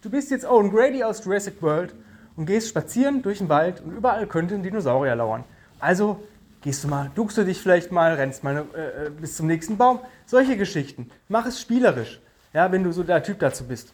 Du 0.02 0.08
bist 0.08 0.30
jetzt 0.30 0.46
Owen 0.46 0.70
Grady 0.70 1.02
aus 1.02 1.24
Jurassic 1.24 1.60
World 1.60 1.96
und 2.36 2.46
gehst 2.46 2.68
spazieren 2.68 3.22
durch 3.22 3.38
den 3.38 3.48
Wald 3.48 3.80
und 3.80 3.96
überall 3.96 4.28
könnten 4.28 4.62
Dinosaurier 4.62 5.16
lauern. 5.16 5.42
Also 5.80 6.22
gehst 6.62 6.84
du 6.84 6.88
mal, 6.88 7.10
duckst 7.16 7.36
du 7.38 7.44
dich 7.44 7.60
vielleicht 7.60 7.90
mal, 7.90 8.14
rennst 8.14 8.44
mal 8.44 8.66
äh, 8.76 9.06
äh, 9.06 9.10
bis 9.10 9.36
zum 9.36 9.48
nächsten 9.48 9.78
Baum. 9.78 9.98
Solche 10.26 10.56
Geschichten. 10.56 11.10
Mach 11.28 11.46
es 11.46 11.60
spielerisch, 11.60 12.20
ja, 12.52 12.70
wenn 12.70 12.84
du 12.84 12.92
so 12.92 13.02
der 13.02 13.24
Typ 13.24 13.40
dazu 13.40 13.64
bist. 13.64 13.92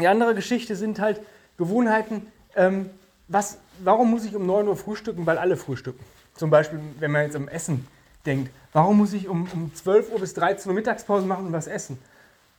Die 0.00 0.08
andere 0.08 0.34
Geschichte 0.34 0.74
sind 0.74 0.98
halt 0.98 1.20
Gewohnheiten, 1.58 2.26
ähm, 2.56 2.90
was, 3.28 3.58
warum 3.80 4.10
muss 4.10 4.24
ich 4.24 4.34
um 4.34 4.46
9 4.46 4.68
Uhr 4.68 4.76
frühstücken? 4.76 5.26
Weil 5.26 5.38
alle 5.38 5.56
frühstücken. 5.56 6.04
Zum 6.34 6.50
Beispiel, 6.50 6.80
wenn 6.98 7.10
man 7.10 7.22
jetzt 7.22 7.36
am 7.36 7.48
Essen 7.48 7.86
denkt. 8.24 8.50
Warum 8.72 8.98
muss 8.98 9.12
ich 9.12 9.28
um, 9.28 9.48
um 9.52 9.74
12 9.74 10.12
Uhr 10.12 10.20
bis 10.20 10.34
13 10.34 10.70
Uhr 10.70 10.74
Mittagspause 10.74 11.26
machen 11.26 11.46
und 11.46 11.52
was 11.52 11.66
essen? 11.66 11.98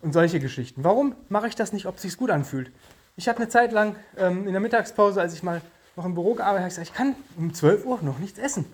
Und 0.01 0.13
solche 0.13 0.39
Geschichten. 0.39 0.83
Warum 0.83 1.15
mache 1.27 1.47
ich 1.47 1.55
das 1.55 1.73
nicht, 1.73 1.85
ob 1.85 1.95
es 1.95 2.03
sich 2.03 2.17
gut 2.17 2.31
anfühlt? 2.31 2.71
Ich 3.17 3.27
habe 3.27 3.39
eine 3.39 3.49
Zeit 3.49 3.71
lang 3.71 3.95
ähm, 4.17 4.47
in 4.47 4.53
der 4.53 4.61
Mittagspause, 4.61 5.19
als 5.19 5.33
ich 5.33 5.43
mal 5.43 5.61
noch 5.95 6.05
im 6.05 6.13
Büro 6.13 6.35
gearbeitet 6.35 6.61
habe, 6.61 6.69
gesagt, 6.69 6.87
ich 6.87 6.93
kann 6.93 7.15
um 7.37 7.53
12 7.53 7.85
Uhr 7.85 7.99
noch 8.01 8.19
nichts 8.19 8.39
essen. 8.39 8.65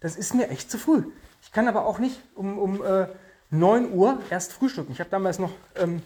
Das 0.00 0.16
ist 0.16 0.34
mir 0.34 0.48
echt 0.48 0.70
zu 0.70 0.78
früh. 0.78 1.02
Ich 1.42 1.50
kann 1.50 1.66
aber 1.66 1.84
auch 1.84 1.98
nicht 1.98 2.20
um, 2.36 2.58
um 2.58 2.84
äh, 2.84 3.06
9 3.50 3.92
Uhr 3.92 4.18
erst 4.30 4.52
frühstücken. 4.52 4.92
Ich 4.92 5.00
habe 5.00 5.10
damals 5.10 5.38
noch 5.38 5.52
ähm, 5.76 6.02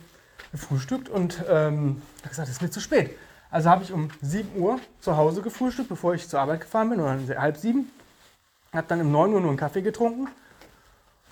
gefrühstückt 0.53 1.09
und 1.09 1.45
ähm, 1.49 2.01
gesagt, 2.27 2.49
es 2.49 2.57
ist 2.57 2.63
mir 2.63 2.71
zu 2.71 2.81
spät. 2.81 3.11
Also 3.53 3.69
habe 3.69 3.85
ich 3.85 3.93
um 3.93 4.09
7 4.23 4.59
Uhr 4.59 4.81
zu 5.01 5.15
Hause 5.15 5.43
gefrühstückt, 5.43 5.91
bevor 5.91 6.15
ich 6.15 6.27
zur 6.27 6.41
Arbeit 6.41 6.63
gefahren 6.63 6.89
bin, 6.89 7.01
oder 7.01 7.19
halb 7.39 7.59
sieben. 7.59 7.91
Habe 8.73 8.87
dann 8.89 9.03
um 9.03 9.13
9 9.13 9.35
Uhr 9.35 9.41
nur 9.41 9.51
einen 9.51 9.59
Kaffee 9.59 9.83
getrunken 9.83 10.27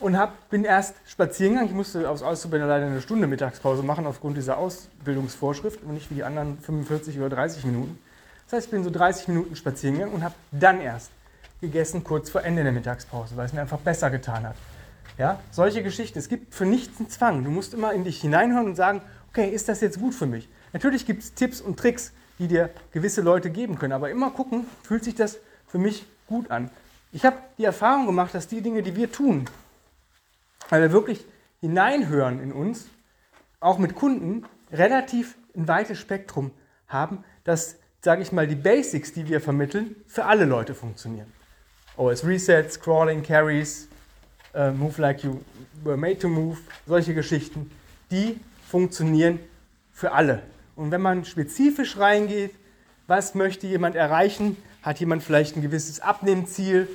und 0.01 0.19
hab, 0.19 0.51
bin 0.51 0.65
erst 0.65 0.95
spazieren 1.07 1.55
gegangen. 1.55 1.71
Ich 1.71 1.75
musste 1.75 2.11
aus 2.11 2.23
Auszubildender 2.23 2.75
leider 2.75 2.87
eine 2.87 3.01
Stunde 3.01 3.27
Mittagspause 3.27 3.83
machen 3.83 4.07
aufgrund 4.07 4.37
dieser 4.37 4.59
Ausbildungsvorschrift 4.59 5.83
und 5.83 5.95
nicht 5.95 6.11
wie 6.11 6.17
die 6.17 6.23
anderen 6.23 6.59
45 6.59 7.19
oder 7.19 7.31
30 7.31 7.65
Minuten. 7.65 7.99
Das 8.45 8.59
heißt, 8.59 8.67
ich 8.67 8.71
bin 8.71 8.85
so 8.85 8.91
30 8.91 9.29
Minuten 9.29 9.57
spazieren 9.57 9.95
gegangen 9.95 10.13
und 10.13 10.23
habe 10.23 10.35
dann 10.53 10.83
erst 10.83 11.11
gegessen, 11.63 12.05
kurz 12.05 12.29
vor 12.29 12.45
Ende 12.45 12.63
der 12.63 12.73
Mittagspause, 12.73 13.35
weil 13.39 13.47
es 13.47 13.55
mir 13.55 13.63
einfach 13.63 13.79
besser 13.79 14.11
getan 14.11 14.47
hat. 14.47 14.57
Ja, 15.17 15.41
solche 15.51 15.83
Geschichten. 15.83 16.19
Es 16.19 16.29
gibt 16.29 16.55
für 16.55 16.67
nichts 16.67 16.99
einen 16.99 17.09
Zwang. 17.09 17.45
Du 17.45 17.51
musst 17.51 17.73
immer 17.73 17.95
in 17.95 18.05
dich 18.05 18.21
hineinhören 18.21 18.67
und 18.67 18.77
sagen, 18.77 19.01
okay, 19.31 19.49
ist 19.49 19.71
das 19.71 19.81
jetzt 19.81 19.99
gut 19.99 20.15
für 20.15 20.27
mich? 20.27 20.49
Natürlich 20.73 21.07
gibt 21.07 21.23
es 21.23 21.35
Tipps 21.35 21.61
und 21.61 21.79
Tricks, 21.79 22.13
die 22.39 22.49
dir 22.49 22.71
gewisse 22.93 23.21
Leute 23.21 23.51
geben 23.51 23.79
können, 23.79 23.93
aber 23.93 24.11
immer 24.11 24.31
gucken, 24.31 24.67
fühlt 24.83 25.05
sich 25.05 25.15
das 25.15 25.39
für 25.67 25.79
mich 25.79 26.07
gut 26.27 26.51
an. 26.51 26.71
Ich 27.13 27.25
habe 27.25 27.39
die 27.59 27.65
Erfahrung 27.65 28.07
gemacht, 28.07 28.35
dass 28.35 28.49
die 28.49 28.63
Dinge, 28.63 28.83
die 28.83 28.97
wir 28.97 29.11
tun, 29.11 29.47
weil 30.69 30.83
wir 30.83 30.93
wirklich 30.93 31.25
hineinhören 31.61 32.41
in 32.41 32.53
uns, 32.53 32.87
auch 33.59 33.79
mit 33.79 33.95
Kunden, 33.95 34.45
relativ 34.73 35.37
ein 35.57 35.69
weites 35.69 35.99
Spektrum 35.99 36.53
haben, 36.89 37.25
dass, 37.45 37.77
sage 38.01 38.23
ich 38.23 38.33
mal, 38.33 38.47
die 38.47 38.55
Basics, 38.55 39.13
die 39.13 39.29
wir 39.29 39.41
vermitteln, 39.41 39.97
für 40.07 40.25
alle 40.25 40.45
Leute 40.45 40.75
funktionieren. 40.75 41.31
OS 41.97 42.25
Resets, 42.25 42.81
Crawling, 42.81 43.23
Carries, 43.23 43.89
uh, 44.55 44.71
Move 44.71 45.01
Like 45.03 45.23
You 45.25 45.41
Were 45.83 45.97
Made 45.97 46.19
to 46.19 46.29
Move, 46.29 46.59
solche 46.87 47.15
Geschichten, 47.15 47.71
die 48.11 48.41
funktionieren 48.69 49.41
für 49.93 50.13
alle. 50.13 50.43
Und 50.81 50.93
wenn 50.93 51.03
man 51.03 51.27
spezifisch 51.27 51.99
reingeht, 51.99 52.55
was 53.07 53.35
möchte 53.35 53.67
jemand 53.67 53.97
erreichen, 53.97 54.57
hat 54.83 54.99
jemand 54.99 55.23
vielleicht 55.23 55.55
ein 55.55 55.61
gewisses 55.61 56.01
Abnehmziel, 56.01 56.89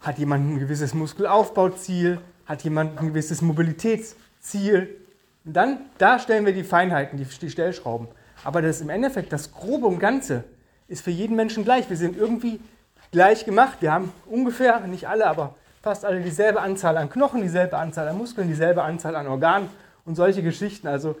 hat 0.00 0.18
jemand 0.18 0.48
ein 0.48 0.58
gewisses 0.60 0.94
Muskelaufbauziel, 0.94 2.20
hat 2.46 2.62
jemand 2.62 3.00
ein 3.00 3.08
gewisses 3.08 3.42
Mobilitätsziel. 3.42 4.96
Und 5.44 5.54
dann, 5.54 5.80
da 5.98 6.20
stellen 6.20 6.46
wir 6.46 6.52
die 6.52 6.62
Feinheiten, 6.62 7.18
die, 7.18 7.24
die 7.24 7.50
Stellschrauben. 7.50 8.06
Aber 8.44 8.62
das 8.62 8.80
im 8.80 8.90
Endeffekt, 8.90 9.32
das 9.32 9.52
Grobe 9.52 9.88
und 9.88 9.98
Ganze 9.98 10.44
ist 10.86 11.02
für 11.02 11.10
jeden 11.10 11.34
Menschen 11.34 11.64
gleich. 11.64 11.90
Wir 11.90 11.96
sind 11.96 12.16
irgendwie 12.16 12.60
gleich 13.10 13.44
gemacht. 13.44 13.78
Wir 13.80 13.90
haben 13.90 14.12
ungefähr, 14.26 14.78
nicht 14.86 15.08
alle, 15.08 15.26
aber 15.26 15.56
fast 15.82 16.04
alle 16.04 16.20
dieselbe 16.20 16.60
Anzahl 16.60 16.96
an 16.96 17.10
Knochen, 17.10 17.42
dieselbe 17.42 17.76
Anzahl 17.76 18.06
an 18.06 18.18
Muskeln, 18.18 18.46
dieselbe 18.46 18.84
Anzahl 18.84 19.16
an 19.16 19.26
Organen 19.26 19.68
und 20.04 20.14
solche 20.14 20.44
Geschichten. 20.44 20.86
Also 20.86 21.16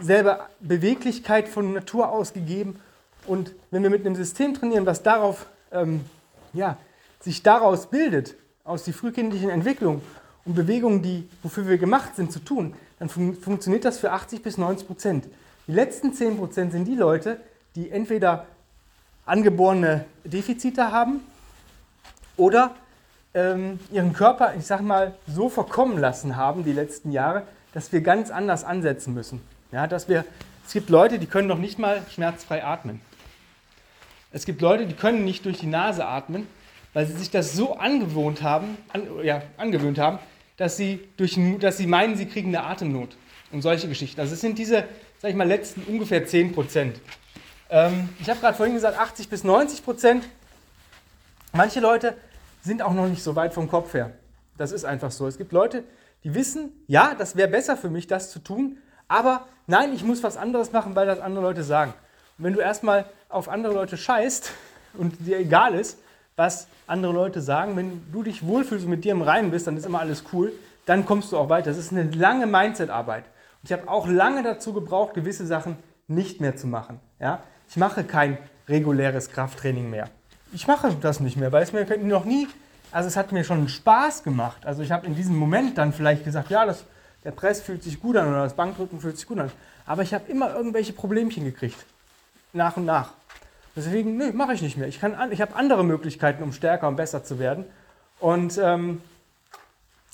dieselbe 0.00 0.40
Beweglichkeit 0.60 1.48
von 1.48 1.72
Natur 1.72 2.10
aus 2.10 2.32
gegeben. 2.32 2.80
Und 3.26 3.52
wenn 3.70 3.82
wir 3.82 3.90
mit 3.90 4.06
einem 4.06 4.16
System 4.16 4.54
trainieren, 4.54 4.86
was 4.86 5.02
darauf, 5.02 5.46
ähm, 5.72 6.04
ja, 6.52 6.76
sich 7.20 7.42
daraus 7.42 7.88
bildet, 7.88 8.34
aus 8.64 8.84
der 8.84 8.94
frühkindlichen 8.94 9.50
Entwicklung 9.50 10.02
und 10.44 10.54
Bewegungen, 10.54 11.02
die, 11.02 11.28
wofür 11.42 11.66
wir 11.66 11.78
gemacht 11.78 12.16
sind, 12.16 12.32
zu 12.32 12.38
tun, 12.38 12.74
dann 12.98 13.08
fun 13.08 13.34
funktioniert 13.34 13.84
das 13.84 13.98
für 13.98 14.12
80 14.12 14.42
bis 14.42 14.58
90 14.58 14.86
Prozent. 14.86 15.28
Die 15.66 15.72
letzten 15.72 16.12
10 16.12 16.38
Prozent 16.38 16.72
sind 16.72 16.84
die 16.84 16.94
Leute, 16.94 17.40
die 17.76 17.90
entweder 17.90 18.46
angeborene 19.26 20.04
Defizite 20.24 20.90
haben 20.90 21.20
oder 22.36 22.74
ähm, 23.34 23.78
ihren 23.92 24.12
Körper, 24.12 24.54
ich 24.56 24.66
sag 24.66 24.80
mal, 24.80 25.14
so 25.26 25.48
verkommen 25.48 25.98
lassen 25.98 26.36
haben 26.36 26.64
die 26.64 26.72
letzten 26.72 27.12
Jahre, 27.12 27.42
dass 27.74 27.92
wir 27.92 28.00
ganz 28.00 28.30
anders 28.30 28.64
ansetzen 28.64 29.12
müssen. 29.14 29.40
Ja, 29.70 29.86
dass 29.86 30.08
wir, 30.08 30.24
es 30.66 30.72
gibt 30.72 30.88
Leute, 30.88 31.18
die 31.18 31.26
können 31.26 31.46
noch 31.46 31.58
nicht 31.58 31.78
mal 31.78 32.02
schmerzfrei 32.12 32.64
atmen. 32.64 33.00
Es 34.32 34.46
gibt 34.46 34.60
Leute, 34.60 34.86
die 34.86 34.94
können 34.94 35.24
nicht 35.24 35.44
durch 35.44 35.58
die 35.58 35.66
Nase 35.66 36.06
atmen, 36.06 36.46
weil 36.94 37.06
sie 37.06 37.12
sich 37.12 37.30
das 37.30 37.54
so 37.54 37.76
angewohnt 37.76 38.42
haben, 38.42 38.78
an, 38.92 39.02
ja, 39.22 39.42
angewöhnt 39.56 39.98
haben, 39.98 40.18
dass 40.56 40.76
sie, 40.76 41.06
durch, 41.16 41.38
dass 41.60 41.76
sie 41.76 41.86
meinen, 41.86 42.16
sie 42.16 42.26
kriegen 42.26 42.48
eine 42.48 42.64
Atemnot 42.64 43.16
und 43.52 43.62
solche 43.62 43.88
Geschichten. 43.88 44.20
Also 44.20 44.34
es 44.34 44.40
sind 44.40 44.58
diese, 44.58 44.84
sag 45.20 45.30
ich 45.30 45.36
mal, 45.36 45.46
letzten 45.46 45.82
ungefähr 45.82 46.26
10 46.26 46.52
Prozent. 46.52 47.00
Ähm, 47.70 48.08
ich 48.20 48.28
habe 48.30 48.40
gerade 48.40 48.56
vorhin 48.56 48.74
gesagt, 48.74 48.98
80 48.98 49.28
bis 49.28 49.44
90 49.44 49.84
Prozent. 49.84 50.24
Manche 51.52 51.80
Leute 51.80 52.16
sind 52.62 52.82
auch 52.82 52.94
noch 52.94 53.06
nicht 53.06 53.22
so 53.22 53.36
weit 53.36 53.52
vom 53.52 53.68
Kopf 53.68 53.94
her. 53.94 54.12
Das 54.56 54.72
ist 54.72 54.84
einfach 54.84 55.10
so. 55.10 55.26
Es 55.26 55.38
gibt 55.38 55.52
Leute, 55.52 55.84
die 56.24 56.34
wissen, 56.34 56.70
ja, 56.86 57.14
das 57.16 57.36
wäre 57.36 57.48
besser 57.48 57.76
für 57.76 57.90
mich, 57.90 58.06
das 58.06 58.30
zu 58.30 58.38
tun, 58.38 58.78
aber 59.06 59.46
nein, 59.68 59.92
ich 59.94 60.02
muss 60.02 60.24
was 60.24 60.36
anderes 60.36 60.72
machen, 60.72 60.96
weil 60.96 61.06
das 61.06 61.20
andere 61.20 61.44
Leute 61.44 61.62
sagen. 61.62 61.94
Und 62.36 62.44
wenn 62.44 62.54
du 62.54 62.60
erstmal 62.60 63.04
auf 63.28 63.48
andere 63.48 63.72
Leute 63.72 63.96
scheißt 63.96 64.50
und 64.94 65.14
dir 65.20 65.38
egal 65.38 65.74
ist, 65.74 65.98
was 66.34 66.66
andere 66.86 67.12
Leute 67.12 67.40
sagen, 67.40 67.76
wenn 67.76 68.02
du 68.12 68.22
dich 68.22 68.44
wohlfühlst 68.46 68.84
und 68.84 68.90
mit 68.90 69.04
dir 69.04 69.12
im 69.12 69.22
Reinen 69.22 69.50
bist, 69.50 69.66
dann 69.66 69.76
ist 69.76 69.86
immer 69.86 70.00
alles 70.00 70.24
cool, 70.32 70.52
dann 70.86 71.04
kommst 71.04 71.32
du 71.32 71.38
auch 71.38 71.48
weiter. 71.48 71.70
Das 71.70 71.78
ist 71.78 71.92
eine 71.92 72.10
lange 72.10 72.46
Mindset-Arbeit. 72.46 73.24
Und 73.24 73.70
ich 73.70 73.72
habe 73.72 73.88
auch 73.88 74.06
lange 74.08 74.42
dazu 74.42 74.72
gebraucht, 74.72 75.14
gewisse 75.14 75.46
Sachen 75.46 75.76
nicht 76.06 76.40
mehr 76.40 76.56
zu 76.56 76.66
machen. 76.66 77.00
Ja? 77.20 77.42
Ich 77.68 77.76
mache 77.76 78.04
kein 78.04 78.38
reguläres 78.68 79.30
Krafttraining 79.30 79.90
mehr. 79.90 80.08
Ich 80.52 80.66
mache 80.66 80.94
das 81.00 81.20
nicht 81.20 81.36
mehr, 81.36 81.52
weil 81.52 81.62
es 81.62 81.72
mir 81.72 81.84
noch 81.98 82.24
nie, 82.24 82.48
also 82.90 83.08
es 83.08 83.16
hat 83.16 83.32
mir 83.32 83.44
schon 83.44 83.68
Spaß 83.68 84.22
gemacht. 84.22 84.64
Also 84.64 84.82
ich 84.82 84.92
habe 84.92 85.06
in 85.06 85.14
diesem 85.14 85.36
Moment 85.36 85.76
dann 85.76 85.92
vielleicht 85.92 86.24
gesagt, 86.24 86.50
ja, 86.50 86.64
das, 86.64 86.84
der 87.24 87.32
Press 87.32 87.60
fühlt 87.60 87.82
sich 87.82 88.00
gut 88.00 88.16
an 88.16 88.28
oder 88.28 88.44
das 88.44 88.54
Bankdrücken 88.54 89.00
fühlt 89.00 89.16
sich 89.16 89.26
gut 89.26 89.38
an. 89.38 89.50
Aber 89.86 90.02
ich 90.02 90.14
habe 90.14 90.30
immer 90.30 90.54
irgendwelche 90.54 90.92
Problemchen 90.92 91.44
gekriegt. 91.44 91.84
Nach 92.52 92.76
und 92.76 92.84
nach. 92.84 93.12
Deswegen, 93.76 94.16
nö, 94.16 94.32
mache 94.32 94.54
ich 94.54 94.62
nicht 94.62 94.76
mehr. 94.76 94.88
Ich, 94.88 95.00
ich 95.30 95.40
habe 95.40 95.56
andere 95.56 95.84
Möglichkeiten, 95.84 96.42
um 96.42 96.52
stärker 96.52 96.88
und 96.88 96.96
besser 96.96 97.24
zu 97.24 97.38
werden. 97.38 97.64
Und 98.20 98.58
ähm, 98.58 99.00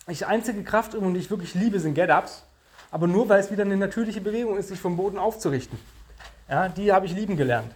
die 0.09 0.25
einzige 0.25 0.63
Kraftübung, 0.63 1.15
die 1.15 1.21
ich 1.21 1.31
wirklich 1.31 1.55
liebe, 1.55 1.81
sind 1.81 1.95
Get-Ups. 1.95 2.45
Aber 2.91 3.07
nur, 3.07 3.29
weil 3.29 3.41
es 3.41 3.51
wieder 3.51 3.63
eine 3.63 3.77
natürliche 3.77 4.21
Bewegung 4.21 4.57
ist, 4.57 4.69
sich 4.69 4.79
vom 4.79 4.97
Boden 4.97 5.19
aufzurichten. 5.19 5.79
Ja, 6.49 6.69
die 6.69 6.93
habe 6.93 7.07
ich 7.07 7.15
lieben 7.15 7.37
gelernt. 7.37 7.75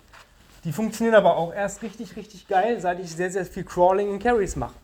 Die 0.64 0.72
funktionieren 0.72 1.14
aber 1.14 1.36
auch 1.36 1.54
erst 1.54 1.82
richtig, 1.82 2.16
richtig 2.16 2.46
geil, 2.48 2.80
seit 2.80 3.00
ich 3.00 3.10
sehr, 3.10 3.30
sehr 3.30 3.46
viel 3.46 3.64
Crawling 3.64 4.10
und 4.10 4.22
Carries 4.22 4.56
mache. 4.56 4.74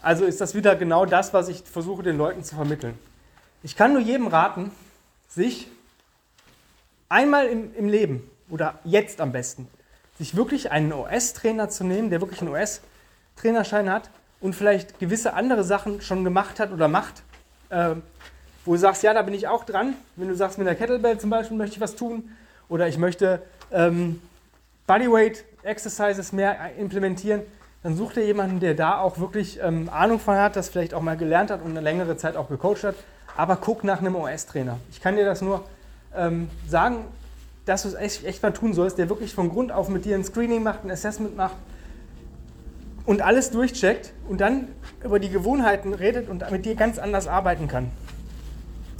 Also 0.00 0.24
ist 0.24 0.40
das 0.40 0.54
wieder 0.54 0.76
genau 0.76 1.04
das, 1.04 1.34
was 1.34 1.48
ich 1.48 1.62
versuche 1.62 2.02
den 2.02 2.16
Leuten 2.16 2.42
zu 2.42 2.54
vermitteln. 2.54 2.98
Ich 3.66 3.74
kann 3.74 3.94
nur 3.94 4.00
jedem 4.00 4.28
raten, 4.28 4.70
sich 5.26 5.66
einmal 7.08 7.46
im, 7.46 7.74
im 7.74 7.88
Leben 7.88 8.22
oder 8.48 8.78
jetzt 8.84 9.20
am 9.20 9.32
besten, 9.32 9.66
sich 10.16 10.36
wirklich 10.36 10.70
einen 10.70 10.92
OS-Trainer 10.92 11.68
zu 11.68 11.82
nehmen, 11.82 12.08
der 12.08 12.20
wirklich 12.20 12.40
einen 12.40 12.54
OS-Trainerschein 12.54 13.90
hat 13.90 14.08
und 14.40 14.54
vielleicht 14.54 15.00
gewisse 15.00 15.34
andere 15.34 15.64
Sachen 15.64 16.00
schon 16.00 16.22
gemacht 16.22 16.60
hat 16.60 16.70
oder 16.70 16.86
macht, 16.86 17.24
äh, 17.70 17.96
wo 18.64 18.74
du 18.74 18.78
sagst, 18.78 19.02
ja, 19.02 19.12
da 19.12 19.22
bin 19.22 19.34
ich 19.34 19.48
auch 19.48 19.64
dran. 19.64 19.94
Wenn 20.14 20.28
du 20.28 20.36
sagst, 20.36 20.58
mit 20.58 20.68
der 20.68 20.76
Kettlebell 20.76 21.18
zum 21.18 21.30
Beispiel 21.30 21.56
möchte 21.56 21.74
ich 21.74 21.80
was 21.80 21.96
tun 21.96 22.30
oder 22.68 22.86
ich 22.86 22.98
möchte 22.98 23.42
ähm, 23.72 24.22
Bodyweight 24.86 25.44
Exercises 25.64 26.30
mehr 26.30 26.76
implementieren, 26.78 27.42
dann 27.82 27.96
such 27.96 28.12
dir 28.12 28.24
jemanden, 28.24 28.60
der 28.60 28.74
da 28.74 29.00
auch 29.00 29.18
wirklich 29.18 29.58
ähm, 29.60 29.88
Ahnung 29.88 30.20
von 30.20 30.36
hat, 30.36 30.54
das 30.54 30.68
vielleicht 30.68 30.94
auch 30.94 31.02
mal 31.02 31.16
gelernt 31.16 31.50
hat 31.50 31.62
und 31.62 31.72
eine 31.72 31.80
längere 31.80 32.16
Zeit 32.16 32.36
auch 32.36 32.48
gecoacht 32.48 32.84
hat. 32.84 32.94
Aber 33.36 33.56
guck 33.56 33.84
nach 33.84 34.00
einem 34.00 34.16
OS-Trainer. 34.16 34.78
Ich 34.90 35.00
kann 35.00 35.16
dir 35.16 35.24
das 35.24 35.42
nur 35.42 35.64
ähm, 36.14 36.48
sagen, 36.68 37.04
dass 37.66 37.82
du 37.82 37.88
es 37.88 37.94
echt, 37.94 38.24
echt 38.24 38.42
mal 38.42 38.52
tun 38.52 38.72
sollst, 38.72 38.96
der 38.96 39.08
wirklich 39.08 39.34
von 39.34 39.50
Grund 39.50 39.72
auf 39.72 39.88
mit 39.88 40.04
dir 40.04 40.14
ein 40.14 40.24
Screening 40.24 40.62
macht, 40.62 40.84
ein 40.84 40.90
Assessment 40.90 41.36
macht 41.36 41.56
und 43.04 43.22
alles 43.22 43.50
durchcheckt 43.50 44.12
und 44.28 44.40
dann 44.40 44.68
über 45.04 45.18
die 45.18 45.28
Gewohnheiten 45.28 45.92
redet 45.92 46.28
und 46.28 46.50
mit 46.50 46.64
dir 46.64 46.74
ganz 46.74 46.98
anders 46.98 47.28
arbeiten 47.28 47.68
kann. 47.68 47.90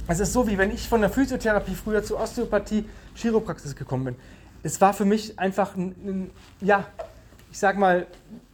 Es 0.07 0.19
ist 0.19 0.31
so, 0.31 0.47
wie 0.47 0.57
wenn 0.57 0.71
ich 0.71 0.87
von 0.87 1.01
der 1.01 1.09
Physiotherapie 1.09 1.75
früher 1.75 2.03
zur 2.03 2.19
Osteopathie, 2.19 2.85
Chiropraxis 3.15 3.75
gekommen 3.75 4.05
bin. 4.05 4.15
Es 4.63 4.79
war 4.79 4.93
für 4.93 5.05
mich 5.05 5.37
einfach 5.39 5.75
ein, 5.75 5.95
ein 6.05 6.31
ja, 6.61 6.85
ich 7.51 7.59
sag 7.59 7.77
mal, 7.77 8.05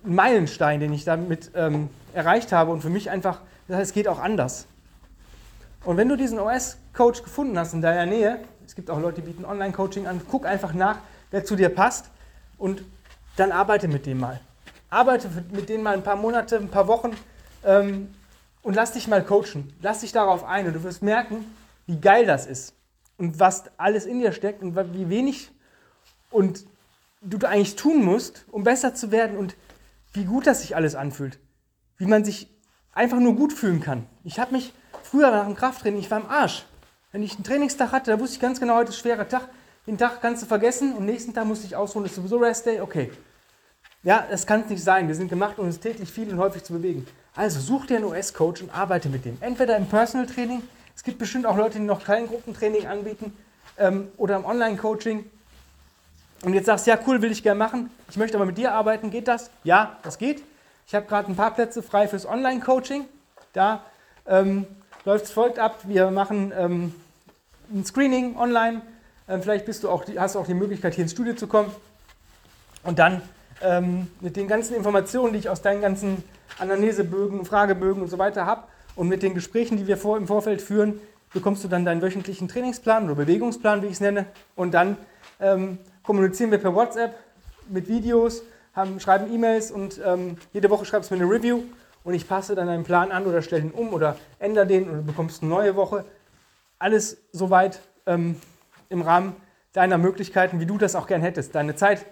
ein 0.06 0.16
Meilenstein, 0.16 0.80
den 0.80 0.94
ich 0.94 1.06
damit 1.06 1.52
ähm, 1.56 1.90
erreicht 2.14 2.52
habe 2.52 2.72
und 2.72 2.82
für 2.82 2.90
mich 2.90 3.10
einfach, 3.10 3.42
das 3.68 3.78
heißt, 3.78 3.90
es 3.90 3.94
geht 3.94 4.08
auch 4.08 4.20
anders. 4.20 4.68
Und 5.84 5.98
wenn 5.98 6.08
du 6.08 6.16
diesen 6.16 6.40
OS-Coach 6.40 7.24
gefunden 7.24 7.60
hast 7.60 7.74
in 7.74 7.82
deiner 7.82 8.06
Nähe, 8.06 8.40
es 8.66 8.76
gibt 8.76 8.90
auch 8.90 9.00
Leute, 9.00 9.22
die 9.22 9.28
bieten 9.28 9.44
Online-Coaching 9.44 10.08
an, 10.08 10.22
guck 10.30 10.46
einfach 10.46 10.74
nach, 10.74 11.00
wer 11.32 11.44
zu 11.44 11.56
dir 11.56 11.70
passt 11.70 12.10
und 12.58 12.84
dann 13.36 13.52
arbeite 13.52 13.88
mit 13.88 14.06
dem 14.06 14.20
mal. 14.20 14.40
Arbeite 14.90 15.30
mit 15.52 15.68
denen 15.68 15.84
mal 15.84 15.96
ein 15.96 16.04
paar 16.04 16.16
Monate, 16.16 16.58
ein 16.58 16.70
paar 16.70 16.88
Wochen 16.88 17.12
ähm, 17.66 18.14
und 18.62 18.76
lass 18.76 18.94
dich 18.94 19.08
mal 19.08 19.24
coachen. 19.24 19.74
Lass 19.82 20.00
dich 20.02 20.14
darauf 20.14 20.46
ein 20.46 20.68
und 20.68 20.74
du 20.74 20.84
wirst 20.84 21.02
merken, 21.02 21.46
wie 21.86 22.00
geil 22.00 22.26
das 22.26 22.46
ist 22.46 22.76
und 23.18 23.40
was 23.40 23.66
alles 23.78 24.06
in 24.06 24.20
dir 24.20 24.32
steckt 24.32 24.62
und 24.62 24.76
wie 24.94 25.10
wenig 25.10 25.52
und 26.30 26.66
du 27.22 27.46
eigentlich 27.46 27.76
tun 27.76 28.04
musst, 28.04 28.46
um 28.52 28.64
besser 28.64 28.94
zu 28.94 29.12
werden 29.12 29.38
und 29.38 29.56
wie 30.14 30.26
gut 30.26 30.48
das 30.48 30.62
sich 30.62 30.76
alles 30.76 30.96
anfühlt. 30.96 31.40
Wie 31.98 32.06
man 32.06 32.24
sich 32.24 32.50
einfach 32.94 33.20
nur 33.20 33.36
gut 33.36 33.52
fühlen 33.52 33.82
kann. 33.82 34.06
Ich 34.24 34.40
habe 34.40 34.54
mich 34.54 34.74
früher 35.14 35.30
nach 35.30 35.46
dem 35.46 35.56
Krafttraining, 35.56 36.00
ich 36.00 36.10
war 36.10 36.22
im 36.22 36.28
Arsch. 36.28 36.66
Wenn 37.12 37.22
ich 37.22 37.36
einen 37.36 37.44
Trainingstag 37.44 37.92
hatte, 37.92 38.10
da 38.10 38.20
wusste 38.20 38.38
ich 38.38 38.42
ganz 38.42 38.60
genau, 38.60 38.78
heute 38.78 38.90
ist 38.90 38.98
ein 38.98 39.02
schwerer 39.02 39.30
Tag. 39.30 39.48
Den 39.86 39.96
Tag 39.96 40.22
kannst 40.22 40.42
du 40.42 40.48
vergessen 40.48 40.96
und 40.96 41.06
nächsten 41.06 41.36
Tag 41.36 41.46
musste 41.46 41.68
ich 41.68 41.76
ausruhen, 41.76 42.06
ist 42.06 42.16
sowieso 42.16 42.38
Rest 42.38 42.66
Day, 42.66 42.82
okay. 42.82 43.12
Ja, 44.02 44.26
das 44.28 44.48
kann 44.48 44.62
es 44.62 44.70
nicht 44.70 44.84
sein. 44.84 45.08
Wir 45.08 45.14
sind 45.14 45.30
gemacht, 45.30 45.60
um 45.60 45.68
uns 45.68 45.80
täglich 45.80 46.10
viel 46.10 46.32
und 46.32 46.40
häufig 46.40 46.64
zu 46.64 46.74
bewegen. 46.74 47.06
Also 47.36 47.60
such 47.60 47.86
dir 47.86 47.98
einen 47.98 48.06
US-Coach 48.06 48.64
und 48.64 48.76
arbeite 48.76 49.08
mit 49.08 49.24
dem. 49.24 49.38
Entweder 49.40 49.78
im 49.78 49.86
Personal 49.86 50.26
Training, 50.26 50.64
es 50.96 51.04
gibt 51.04 51.20
bestimmt 51.20 51.46
auch 51.46 51.58
Leute, 51.58 51.78
die 51.78 51.86
noch 51.86 52.04
kein 52.04 52.26
Gruppentraining 52.26 52.88
anbieten, 52.88 53.38
ähm, 53.78 54.08
oder 54.18 54.36
im 54.38 54.46
Online-Coaching. 54.46 55.30
Und 56.44 56.54
jetzt 56.56 56.66
sagst 56.66 56.88
du, 56.88 56.92
ja 56.92 56.98
cool, 57.06 57.22
will 57.22 57.32
ich 57.32 57.44
gerne 57.44 57.60
machen, 57.60 57.92
ich 58.10 58.18
möchte 58.18 58.36
aber 58.36 58.48
mit 58.48 58.58
dir 58.58 58.72
arbeiten, 58.72 59.12
geht 59.12 59.28
das? 59.28 59.52
Ja, 59.64 59.98
das 60.02 60.18
geht. 60.18 60.44
Ich 60.88 60.96
habe 60.96 61.06
gerade 61.06 61.32
ein 61.32 61.36
paar 61.36 61.54
Plätze 61.54 61.84
frei 61.84 62.08
fürs 62.08 62.26
Online-Coaching. 62.26 63.06
Da 63.54 63.84
ähm, 64.26 64.66
läuft 65.06 65.26
es 65.26 65.32
folgt 65.32 65.60
ab, 65.60 65.80
wir 65.84 66.12
machen 66.12 66.54
ähm, 66.58 66.96
ein 67.72 67.86
Screening 67.86 68.38
online. 68.38 68.82
Ähm, 69.28 69.42
vielleicht 69.42 69.66
bist 69.66 69.84
du 69.84 69.90
auch, 69.90 70.04
hast 70.18 70.36
du 70.36 70.40
auch 70.40 70.46
die 70.46 70.54
Möglichkeit, 70.54 70.94
hier 70.96 71.04
ins 71.04 71.12
Studio 71.12 71.34
zu 71.34 71.48
kommen. 71.48 71.72
Und 72.84 73.00
dann 73.00 73.22
ähm, 73.62 74.08
mit 74.22 74.36
den 74.36 74.48
ganzen 74.48 74.76
Informationen, 74.76 75.34
die 75.34 75.40
ich 75.40 75.50
aus 75.50 75.62
deinen 75.62 75.82
ganzen 75.82 76.24
Anamnesebögen, 76.60 77.46
Fragebögen 77.46 78.02
und 78.02 78.10
so 78.10 78.18
weiter 78.18 78.46
habe 78.46 78.64
und 78.96 79.08
mit 79.08 79.24
den 79.24 79.34
Gesprächen, 79.34 79.78
die 79.78 79.88
wir 79.88 79.98
vor, 79.98 80.18
im 80.18 80.28
Vorfeld 80.28 80.62
führen, 80.62 81.00
bekommst 81.34 81.64
du 81.64 81.68
dann 81.68 81.84
deinen 81.84 82.02
wöchentlichen 82.02 82.48
Trainingsplan 82.48 83.06
oder 83.06 83.16
Bewegungsplan, 83.16 83.82
wie 83.82 83.88
ich 83.88 83.94
es 83.94 84.02
nenne. 84.02 84.26
Und 84.56 84.74
dann 84.74 84.98
ähm, 85.40 85.80
kommunizieren 86.04 86.52
wir 86.52 86.60
per 86.60 86.76
WhatsApp 86.76 87.16
mit 87.70 87.88
Videos, 87.88 88.44
haben, 88.76 89.00
schreiben 89.00 89.34
E-Mails 89.34 89.72
und 89.72 90.00
ähm, 90.06 90.38
jede 90.52 90.70
Woche 90.70 90.86
schreibst 90.86 91.10
du 91.10 91.16
mir 91.16 91.24
eine 91.24 91.32
Review 91.32 91.64
und 92.04 92.14
ich 92.14 92.28
passe 92.28 92.56
dann 92.56 92.68
deinen 92.68 92.84
Plan 92.84 93.12
an 93.12 93.26
oder 93.26 93.42
stelle 93.42 93.64
ihn 93.64 93.72
um 93.72 93.94
oder 93.94 94.18
ändere 94.40 94.68
den 94.68 94.90
und 94.90 94.98
du 94.98 95.04
bekommst 95.04 95.42
eine 95.42 95.50
neue 95.50 95.76
Woche. 95.76 96.06
Alles 96.80 97.18
soweit 97.32 97.80
ähm, 98.06 98.40
im 98.90 99.02
Rahmen 99.02 99.36
deiner 99.74 99.98
Möglichkeiten, 99.98 100.60
wie 100.60 100.66
du 100.66 100.78
das 100.78 100.96
auch 100.96 101.08
gern 101.08 101.22
hättest. 101.22 101.56
Deine 101.56 101.76
Zeit, 101.76 102.06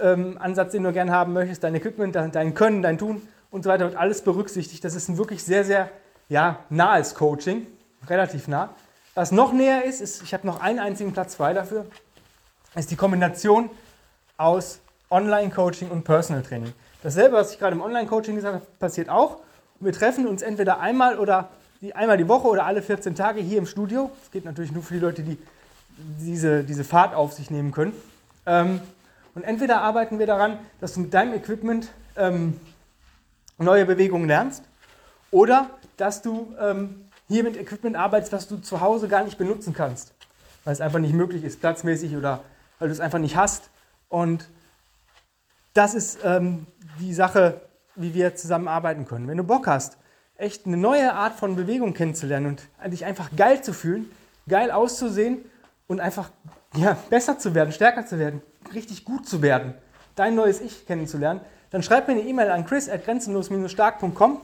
ähm, 0.00 0.38
den 0.72 0.82
du 0.82 0.92
gerne 0.92 1.12
haben 1.12 1.32
möchtest, 1.32 1.64
dein 1.64 1.74
Equipment, 1.74 2.14
dein 2.14 2.54
Können, 2.54 2.82
dein 2.82 2.98
Tun 2.98 3.22
und 3.50 3.64
so 3.64 3.70
weiter 3.70 3.84
wird 3.84 3.96
alles 3.96 4.22
berücksichtigt. 4.22 4.84
Das 4.84 4.94
ist 4.94 5.08
ein 5.08 5.18
wirklich 5.18 5.42
sehr, 5.42 5.64
sehr 5.64 5.90
ja, 6.28 6.58
nahes 6.68 7.14
Coaching, 7.14 7.66
relativ 8.08 8.48
nah. 8.48 8.70
Was 9.14 9.32
noch 9.32 9.52
näher 9.52 9.84
ist, 9.84 10.00
ist, 10.00 10.22
ich 10.22 10.34
habe 10.34 10.46
noch 10.46 10.60
einen 10.60 10.78
einzigen 10.78 11.12
Platz 11.12 11.36
frei 11.36 11.54
dafür, 11.54 11.86
ist 12.74 12.90
die 12.90 12.96
Kombination 12.96 13.70
aus 14.36 14.80
Online-Coaching 15.08 15.88
und 15.88 16.04
Personal 16.04 16.42
Training. 16.42 16.74
Dasselbe, 17.06 17.36
was 17.36 17.52
ich 17.52 17.60
gerade 17.60 17.76
im 17.76 17.82
Online-Coaching 17.82 18.34
gesagt 18.34 18.56
habe, 18.56 18.66
passiert 18.80 19.08
auch. 19.08 19.38
Wir 19.78 19.92
treffen 19.92 20.26
uns 20.26 20.42
entweder 20.42 20.80
einmal 20.80 21.20
oder 21.20 21.50
die, 21.80 21.94
einmal 21.94 22.16
die 22.16 22.26
Woche 22.26 22.48
oder 22.48 22.66
alle 22.66 22.82
14 22.82 23.14
Tage 23.14 23.40
hier 23.40 23.58
im 23.58 23.66
Studio. 23.66 24.10
Das 24.22 24.32
geht 24.32 24.44
natürlich 24.44 24.72
nur 24.72 24.82
für 24.82 24.94
die 24.94 24.98
Leute, 24.98 25.22
die 25.22 25.38
diese, 25.96 26.64
diese 26.64 26.82
Fahrt 26.82 27.14
auf 27.14 27.32
sich 27.32 27.48
nehmen 27.48 27.70
können. 27.70 27.92
Ähm, 28.44 28.80
und 29.36 29.44
entweder 29.44 29.82
arbeiten 29.82 30.18
wir 30.18 30.26
daran, 30.26 30.58
dass 30.80 30.94
du 30.94 31.00
mit 31.02 31.14
deinem 31.14 31.32
Equipment 31.34 31.92
ähm, 32.16 32.58
neue 33.56 33.86
Bewegungen 33.86 34.26
lernst 34.26 34.64
oder 35.30 35.70
dass 35.98 36.22
du 36.22 36.56
ähm, 36.60 37.04
hier 37.28 37.44
mit 37.44 37.56
Equipment 37.56 37.94
arbeitest, 37.94 38.32
was 38.32 38.48
du 38.48 38.56
zu 38.56 38.80
Hause 38.80 39.06
gar 39.06 39.22
nicht 39.22 39.38
benutzen 39.38 39.74
kannst, 39.74 40.12
weil 40.64 40.72
es 40.72 40.80
einfach 40.80 40.98
nicht 40.98 41.14
möglich 41.14 41.44
ist, 41.44 41.60
platzmäßig 41.60 42.16
oder 42.16 42.42
weil 42.80 42.88
du 42.88 42.92
es 42.92 42.98
einfach 42.98 43.20
nicht 43.20 43.36
hast. 43.36 43.70
Und 44.08 44.48
das 45.76 45.94
ist 45.94 46.18
ähm, 46.24 46.66
die 47.00 47.12
Sache, 47.12 47.60
wie 47.94 48.14
wir 48.14 48.34
zusammenarbeiten 48.34 49.06
können. 49.06 49.28
Wenn 49.28 49.36
du 49.36 49.44
Bock 49.44 49.66
hast, 49.66 49.98
echt 50.36 50.66
eine 50.66 50.76
neue 50.76 51.12
Art 51.14 51.34
von 51.34 51.56
Bewegung 51.56 51.94
kennenzulernen 51.94 52.46
und 52.46 52.92
dich 52.92 53.04
einfach 53.04 53.30
geil 53.36 53.62
zu 53.62 53.72
fühlen, 53.72 54.10
geil 54.48 54.70
auszusehen 54.70 55.44
und 55.86 56.00
einfach 56.00 56.30
ja, 56.76 56.96
besser 57.10 57.38
zu 57.38 57.54
werden, 57.54 57.72
stärker 57.72 58.06
zu 58.06 58.18
werden, 58.18 58.42
richtig 58.74 59.04
gut 59.04 59.28
zu 59.28 59.42
werden, 59.42 59.74
dein 60.14 60.34
neues 60.34 60.60
Ich 60.60 60.86
kennenzulernen, 60.86 61.40
dann 61.70 61.82
schreib 61.82 62.06
mir 62.06 62.14
eine 62.14 62.22
E-Mail 62.22 62.50
an 62.50 62.64
chris.grenzenlos-stark.com 62.66 64.40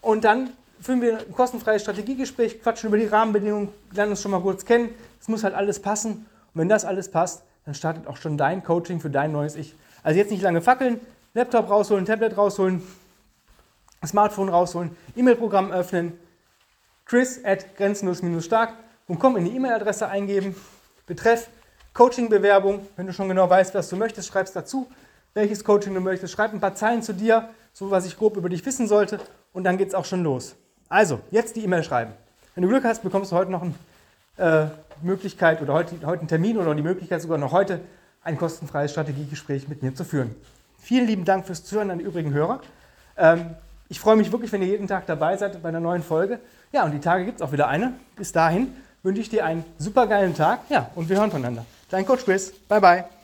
und 0.00 0.24
dann 0.24 0.50
führen 0.80 1.00
wir 1.00 1.18
ein 1.18 1.32
kostenfreies 1.32 1.82
Strategiegespräch, 1.82 2.60
quatschen 2.60 2.88
über 2.88 2.98
die 2.98 3.06
Rahmenbedingungen, 3.06 3.68
lernen 3.92 4.12
uns 4.12 4.22
schon 4.22 4.32
mal 4.32 4.40
kurz 4.40 4.64
kennen. 4.64 4.90
Es 5.20 5.28
muss 5.28 5.44
halt 5.44 5.54
alles 5.54 5.80
passen. 5.80 6.26
Und 6.54 6.60
wenn 6.60 6.68
das 6.68 6.84
alles 6.84 7.08
passt, 7.10 7.44
dann 7.64 7.74
startet 7.74 8.08
auch 8.08 8.16
schon 8.16 8.36
dein 8.36 8.64
Coaching 8.64 9.00
für 9.00 9.10
dein 9.10 9.32
neues 9.32 9.54
Ich. 9.54 9.76
Also 10.02 10.18
jetzt 10.18 10.30
nicht 10.30 10.42
lange 10.42 10.60
fackeln, 10.60 11.00
Laptop 11.34 11.70
rausholen, 11.70 12.04
Tablet 12.04 12.36
rausholen, 12.36 12.82
Smartphone 14.04 14.48
rausholen, 14.48 14.96
E-Mail-Programm 15.16 15.70
öffnen, 15.70 16.18
chris 17.04 17.40
at 17.44 17.76
grenzenlos-stark.com 17.76 19.36
in 19.36 19.44
die 19.44 19.56
E-Mail-Adresse 19.56 20.08
eingeben, 20.08 20.56
Betreff 21.06 21.48
Coaching-Bewerbung, 21.94 22.86
wenn 22.96 23.06
du 23.06 23.12
schon 23.12 23.28
genau 23.28 23.48
weißt, 23.48 23.74
was 23.74 23.88
du 23.88 23.96
möchtest, 23.96 24.28
schreibst 24.28 24.56
dazu, 24.56 24.88
welches 25.34 25.64
Coaching 25.64 25.94
du 25.94 26.00
möchtest, 26.00 26.32
schreib 26.32 26.52
ein 26.52 26.60
paar 26.60 26.74
Zeilen 26.74 27.02
zu 27.02 27.12
dir, 27.14 27.48
so 27.72 27.90
was 27.90 28.06
ich 28.06 28.18
grob 28.18 28.36
über 28.36 28.48
dich 28.48 28.64
wissen 28.66 28.88
sollte 28.88 29.20
und 29.52 29.64
dann 29.64 29.78
geht 29.78 29.88
es 29.88 29.94
auch 29.94 30.04
schon 30.04 30.22
los. 30.22 30.56
Also, 30.88 31.20
jetzt 31.30 31.56
die 31.56 31.64
E-Mail 31.64 31.84
schreiben. 31.84 32.12
Wenn 32.54 32.62
du 32.62 32.68
Glück 32.68 32.84
hast, 32.84 33.02
bekommst 33.02 33.32
du 33.32 33.36
heute 33.36 33.50
noch 33.50 33.62
eine 33.62 33.74
äh, 34.36 34.66
Möglichkeit 35.02 35.62
oder 35.62 35.74
heute, 35.74 35.94
heute 36.04 36.20
einen 36.20 36.28
Termin 36.28 36.58
oder 36.58 36.74
die 36.74 36.82
Möglichkeit 36.82 37.22
sogar 37.22 37.38
noch 37.38 37.52
heute 37.52 37.80
ein 38.24 38.38
kostenfreies 38.38 38.92
Strategiegespräch 38.92 39.68
mit 39.68 39.82
mir 39.82 39.94
zu 39.94 40.04
führen. 40.04 40.34
Vielen 40.80 41.06
lieben 41.06 41.24
Dank 41.24 41.46
fürs 41.46 41.64
Zuhören 41.64 41.90
an 41.90 41.98
die 41.98 42.04
übrigen 42.04 42.32
Hörer. 42.32 42.60
Ähm, 43.16 43.54
ich 43.88 44.00
freue 44.00 44.16
mich 44.16 44.32
wirklich, 44.32 44.50
wenn 44.52 44.62
ihr 44.62 44.68
jeden 44.68 44.88
Tag 44.88 45.06
dabei 45.06 45.36
seid 45.36 45.62
bei 45.62 45.68
einer 45.68 45.80
neuen 45.80 46.02
Folge. 46.02 46.38
Ja, 46.72 46.84
und 46.84 46.92
die 46.92 47.00
Tage 47.00 47.24
gibt 47.24 47.40
es 47.40 47.42
auch 47.42 47.52
wieder 47.52 47.68
eine. 47.68 47.92
Bis 48.16 48.32
dahin 48.32 48.74
wünsche 49.02 49.20
ich 49.20 49.28
dir 49.28 49.44
einen 49.44 49.64
super 49.78 50.06
geilen 50.06 50.34
Tag. 50.34 50.60
Ja, 50.70 50.90
und 50.94 51.08
wir 51.08 51.18
hören 51.18 51.30
voneinander. 51.30 51.66
Dein 51.90 52.06
Coach 52.06 52.24
Chris. 52.24 52.52
Bye, 52.68 52.80
bye. 52.80 53.21